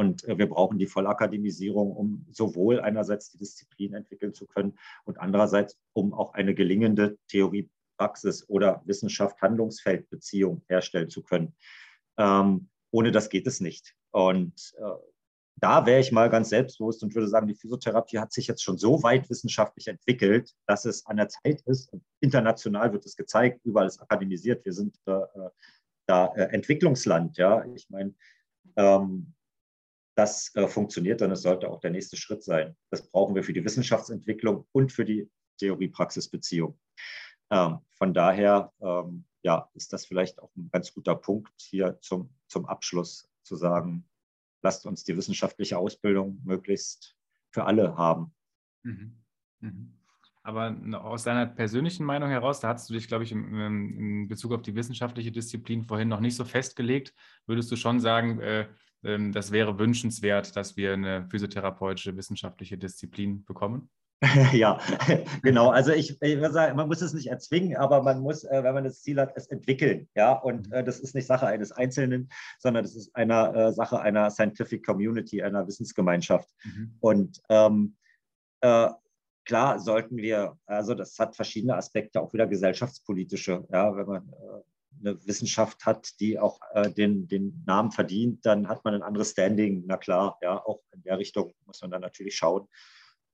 [0.00, 5.20] und äh, wir brauchen die Vollakademisierung, um sowohl einerseits die Disziplin entwickeln zu können und
[5.20, 11.54] andererseits, um auch eine gelingende Theorie-Praxis- oder Wissenschaft-Handlungsfeld-Beziehung herstellen zu können.
[12.16, 13.94] Ähm, ohne das geht es nicht.
[14.10, 14.90] Und äh,
[15.56, 18.78] da wäre ich mal ganz selbstbewusst und würde sagen, die Physiotherapie hat sich jetzt schon
[18.78, 21.94] so weit wissenschaftlich entwickelt, dass es an der Zeit ist.
[22.20, 24.64] International wird es gezeigt, überall ist akademisiert.
[24.64, 25.50] Wir sind äh, äh
[26.06, 27.36] da äh, Entwicklungsland.
[27.36, 28.14] Ja, ich meine,
[28.76, 29.34] ähm,
[30.20, 32.76] das äh, funktioniert, dann es sollte auch der nächste Schritt sein.
[32.90, 36.78] Das brauchen wir für die Wissenschaftsentwicklung und für die Theorie-Praxis-Beziehung.
[37.50, 42.30] Ähm, von daher ähm, ja, ist das vielleicht auch ein ganz guter Punkt hier zum,
[42.48, 44.06] zum Abschluss zu sagen,
[44.62, 47.16] lasst uns die wissenschaftliche Ausbildung möglichst
[47.50, 48.34] für alle haben.
[48.82, 49.22] Mhm.
[49.60, 49.96] Mhm.
[50.42, 54.52] Aber aus deiner persönlichen Meinung heraus, da hast du dich, glaube ich, in, in, Bezug
[54.52, 57.14] auf die wissenschaftliche Disziplin vorhin noch nicht so festgelegt.
[57.46, 58.66] Würdest du schon sagen, äh,
[59.02, 63.88] das wäre wünschenswert, dass wir eine physiotherapeutische wissenschaftliche Disziplin bekommen?
[64.52, 64.78] ja,
[65.42, 65.70] genau.
[65.70, 68.74] Also ich, ich würde sagen, man muss es nicht erzwingen, aber man muss, äh, wenn
[68.74, 70.08] man das Ziel hat, es entwickeln.
[70.14, 70.74] Ja, und mhm.
[70.74, 72.28] äh, das ist nicht Sache eines Einzelnen,
[72.58, 76.50] sondern das ist eine äh, Sache einer Scientific Community, einer Wissensgemeinschaft.
[76.64, 76.96] Mhm.
[77.00, 77.96] Und ähm,
[78.60, 78.90] äh,
[79.46, 83.66] klar sollten wir, also das hat verschiedene Aspekte, auch wieder gesellschaftspolitische.
[83.72, 84.69] Ja, wenn man äh,
[85.00, 89.30] eine Wissenschaft hat, die auch äh, den, den Namen verdient, dann hat man ein anderes
[89.30, 89.84] Standing.
[89.86, 92.68] Na klar, ja, auch in der Richtung muss man dann natürlich schauen.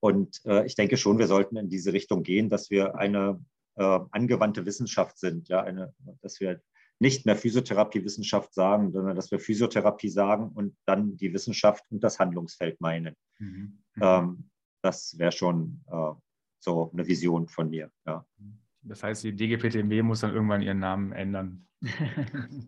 [0.00, 3.44] Und äh, ich denke schon, wir sollten in diese Richtung gehen, dass wir eine
[3.76, 6.60] äh, angewandte Wissenschaft sind, ja, eine, dass wir
[6.98, 12.18] nicht mehr Physiotherapiewissenschaft sagen, sondern dass wir Physiotherapie sagen und dann die Wissenschaft und das
[12.18, 13.14] Handlungsfeld meinen.
[13.38, 13.82] Mhm.
[14.00, 14.50] Ähm,
[14.82, 16.12] das wäre schon äh,
[16.58, 17.90] so eine Vision von mir.
[18.06, 18.24] Ja.
[18.38, 18.58] Mhm.
[18.88, 21.66] Das heißt, die DGPTMW muss dann irgendwann ihren Namen ändern.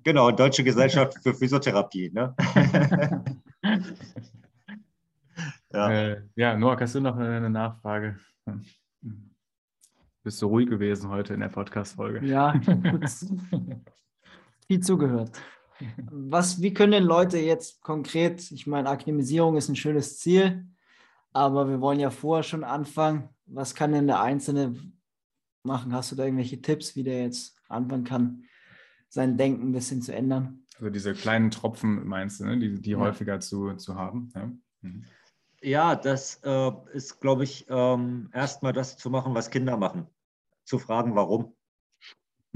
[0.05, 2.11] Genau, Deutsche Gesellschaft für Physiotherapie.
[2.13, 2.35] Ne?
[5.73, 5.91] ja.
[5.91, 8.19] Äh, ja, Noah, hast du noch eine Nachfrage?
[10.23, 12.27] Bist du ruhig gewesen heute in der Podcast-Folge?
[12.27, 12.55] Ja,
[14.67, 15.41] viel zugehört.
[16.11, 20.67] Was, wie können denn Leute jetzt konkret, ich meine, Akademisierung ist ein schönes Ziel,
[21.33, 23.29] aber wir wollen ja vorher schon anfangen.
[23.47, 24.75] Was kann denn der Einzelne
[25.69, 25.93] machen?
[25.93, 28.45] Hast du da irgendwelche Tipps, wie der jetzt anfangen kann,
[29.09, 30.65] sein Denken ein bisschen zu ändern?
[30.77, 32.59] Also diese kleinen Tropfen meinst du, ne?
[32.59, 32.99] die, die ja.
[32.99, 34.33] häufiger zu, zu haben.
[34.35, 34.51] Ja?
[34.83, 35.05] Mhm.
[35.61, 40.07] Ja, das äh, ist, glaube ich, ähm, erstmal das zu machen, was Kinder machen.
[40.65, 41.57] Zu fragen, warum.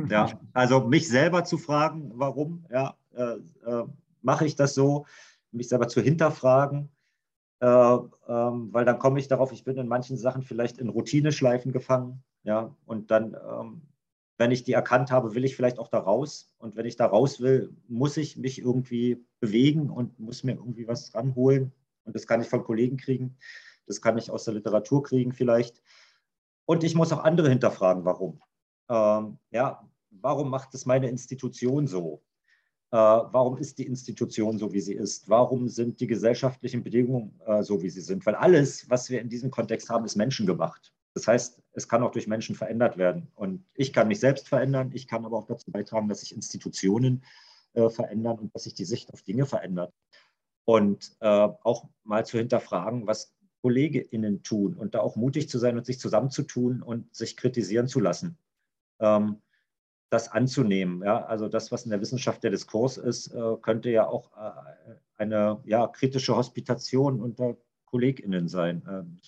[0.09, 3.87] Ja, also mich selber zu fragen, warum, ja, äh, äh,
[4.21, 5.07] mache ich das so,
[5.51, 6.91] mich selber zu hinterfragen,
[7.67, 12.75] weil dann komme ich darauf, ich bin in manchen Sachen vielleicht in Routineschleifen gefangen, ja,
[12.87, 13.83] und dann, ähm,
[14.37, 17.07] wenn ich die erkannt habe, will ich vielleicht auch da raus und wenn ich da
[17.07, 21.73] raus will, muss ich mich irgendwie bewegen und muss mir irgendwie was ranholen
[22.05, 23.37] und das kann ich von Kollegen kriegen,
[23.87, 25.81] das kann ich aus der Literatur kriegen vielleicht
[26.65, 28.41] und ich muss auch andere hinterfragen, warum.
[28.89, 32.23] Ähm, ja, warum macht es meine Institution so?
[32.93, 35.27] Äh, warum ist die Institution so, wie sie ist?
[35.29, 38.27] Warum sind die gesellschaftlichen Bedingungen äh, so, wie sie sind?
[38.27, 40.93] Weil alles, was wir in diesem Kontext haben, ist menschengemacht.
[41.15, 43.29] Das heißt, es kann auch durch Menschen verändert werden.
[43.35, 44.91] Und ich kann mich selbst verändern.
[44.93, 47.25] Ich kann aber auch dazu beitragen, dass sich Institutionen
[47.73, 49.95] äh, verändern und dass sich die Sicht auf Dinge verändert.
[50.65, 55.79] Und äh, auch mal zu hinterfragen, was KollegInnen tun und da auch mutig zu sein
[55.79, 58.37] und sich zusammenzutun und sich kritisieren zu lassen.
[59.01, 59.41] Ähm,
[60.13, 61.03] das anzunehmen.
[61.03, 61.25] Ja?
[61.25, 65.61] Also das, was in der Wissenschaft der Diskurs ist, äh, könnte ja auch äh, eine
[65.65, 67.57] ja, kritische Hospitation unter
[67.87, 68.83] KollegInnen sein.
[68.89, 69.21] Ähm,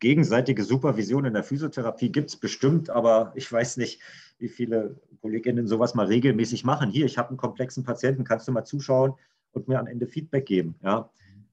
[0.00, 4.00] gegenseitige Supervision in der Physiotherapie gibt es bestimmt, aber ich weiß nicht,
[4.38, 6.90] wie viele KollegInnen sowas mal regelmäßig machen.
[6.90, 9.14] Hier, ich habe einen komplexen Patienten, kannst du mal zuschauen
[9.52, 10.74] und mir am Ende Feedback geben.
[10.82, 11.10] Ja?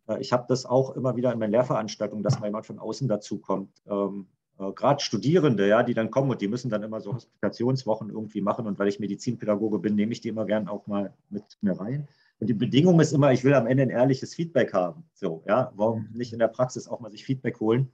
[0.08, 3.08] Äh, ich habe das auch immer wieder in meinen Lehrveranstaltungen, dass mal jemand von außen
[3.08, 3.84] dazukommt.
[3.88, 4.26] Ähm,
[4.60, 8.42] äh, gerade Studierende, ja, die dann kommen und die müssen dann immer so Hospitationswochen irgendwie
[8.42, 8.68] machen.
[8.68, 12.08] Und weil ich Medizinpädagoge bin, nehme ich die immer gern auch mal mit mir rein.
[12.40, 15.06] Und die Bedingung ist immer, ich will am Ende ein ehrliches Feedback haben.
[15.14, 17.92] So, ja, warum nicht in der Praxis auch mal sich Feedback holen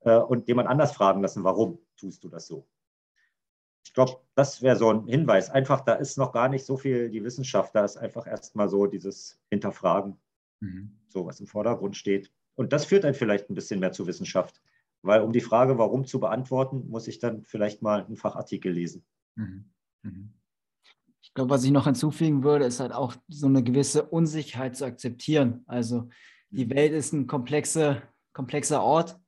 [0.00, 2.66] äh, und jemand anders fragen lassen, warum tust du das so?
[3.84, 5.50] Ich glaube, das wäre so ein Hinweis.
[5.50, 8.86] Einfach, da ist noch gar nicht so viel die Wissenschaft, da ist einfach erstmal so
[8.86, 10.16] dieses Hinterfragen,
[10.60, 10.96] mhm.
[11.08, 12.30] so was im Vordergrund steht.
[12.54, 14.62] Und das führt dann vielleicht ein bisschen mehr zu Wissenschaft.
[15.02, 19.04] Weil um die Frage, warum zu beantworten, muss ich dann vielleicht mal einen Fachartikel lesen.
[19.34, 19.64] Mhm.
[20.02, 20.32] Mhm.
[21.20, 24.84] Ich glaube, was ich noch hinzufügen würde, ist halt auch so eine gewisse Unsicherheit zu
[24.84, 25.62] akzeptieren.
[25.66, 26.08] Also
[26.50, 26.70] die mhm.
[26.70, 29.18] Welt ist ein komplexer, komplexer Ort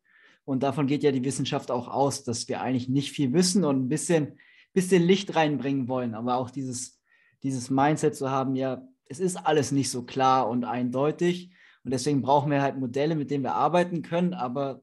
[0.45, 3.85] und davon geht ja die Wissenschaft auch aus, dass wir eigentlich nicht viel wissen und
[3.85, 4.39] ein bisschen,
[4.75, 6.15] bisschen Licht reinbringen wollen.
[6.15, 7.01] Aber auch dieses,
[7.43, 11.51] dieses Mindset zu haben, ja, es ist alles nicht so klar und eindeutig.
[11.83, 14.83] Und deswegen brauchen wir halt Modelle, mit denen wir arbeiten können, aber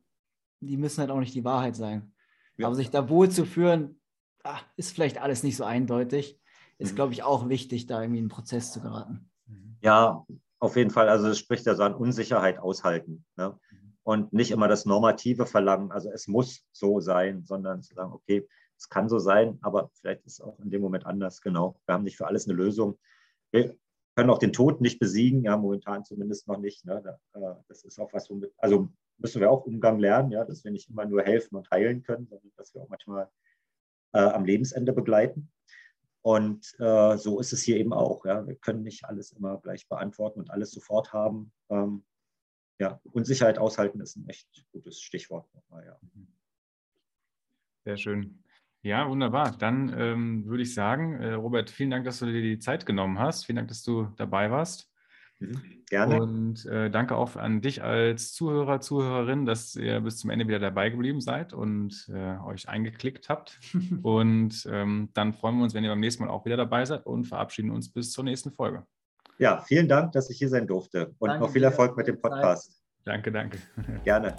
[0.62, 2.14] die müssen halt auch nicht die Wahrheit sein.
[2.58, 2.68] Ja.
[2.68, 4.00] Aber sich da wohl zu führen,
[4.44, 6.40] ach, ist vielleicht alles nicht so eindeutig.
[6.78, 6.96] Ist, mhm.
[6.96, 9.30] glaube ich, auch wichtig, da irgendwie in einen Prozess zu geraten.
[9.48, 9.78] Mhm.
[9.82, 10.26] Ja,
[10.60, 11.10] auf jeden Fall.
[11.10, 13.26] Also es spricht ja so an Unsicherheit aushalten.
[13.36, 13.58] Ne?
[13.72, 13.94] Mhm.
[14.04, 18.48] Und nicht immer das Normative verlangen, also es muss so sein, sondern zu sagen, okay,
[18.78, 21.42] es kann so sein, aber vielleicht ist es auch in dem Moment anders.
[21.42, 21.80] Genau.
[21.86, 22.98] Wir haben nicht für alles eine Lösung.
[23.52, 23.76] Wir
[24.16, 26.84] können auch den Tod nicht besiegen, ja, momentan zumindest noch nicht.
[26.86, 27.18] Ne?
[27.34, 28.90] Äh, das ist auch was, womit, also
[29.22, 32.28] müssen wir auch Umgang lernen, ja, dass wir nicht immer nur helfen und heilen können,
[32.28, 33.30] sondern dass wir auch manchmal
[34.14, 35.52] äh, am Lebensende begleiten.
[36.24, 38.26] Und äh, so ist es hier eben auch.
[38.26, 38.46] Ja.
[38.46, 41.52] Wir können nicht alles immer gleich beantworten und alles sofort haben.
[41.70, 42.04] Ähm,
[42.80, 46.00] ja, Unsicherheit aushalten ist ein echt gutes Stichwort nochmal, ja.
[47.86, 48.44] Sehr schön.
[48.84, 49.56] Ja, wunderbar.
[49.58, 53.20] Dann ähm, würde ich sagen, äh, Robert, vielen Dank, dass du dir die Zeit genommen
[53.20, 53.46] hast.
[53.46, 54.91] Vielen Dank, dass du dabei warst.
[55.42, 56.22] Mhm, gerne.
[56.22, 60.60] Und äh, danke auch an dich als Zuhörer, Zuhörerin, dass ihr bis zum Ende wieder
[60.60, 63.60] dabei geblieben seid und äh, euch eingeklickt habt.
[64.04, 67.06] und ähm, dann freuen wir uns, wenn ihr beim nächsten Mal auch wieder dabei seid
[67.06, 68.86] und verabschieden uns bis zur nächsten Folge.
[69.38, 72.22] Ja, vielen Dank, dass ich hier sein durfte und danke noch viel Erfolg mit dem
[72.22, 72.80] Podcast.
[73.04, 73.58] Danke, danke.
[74.04, 74.36] Gerne.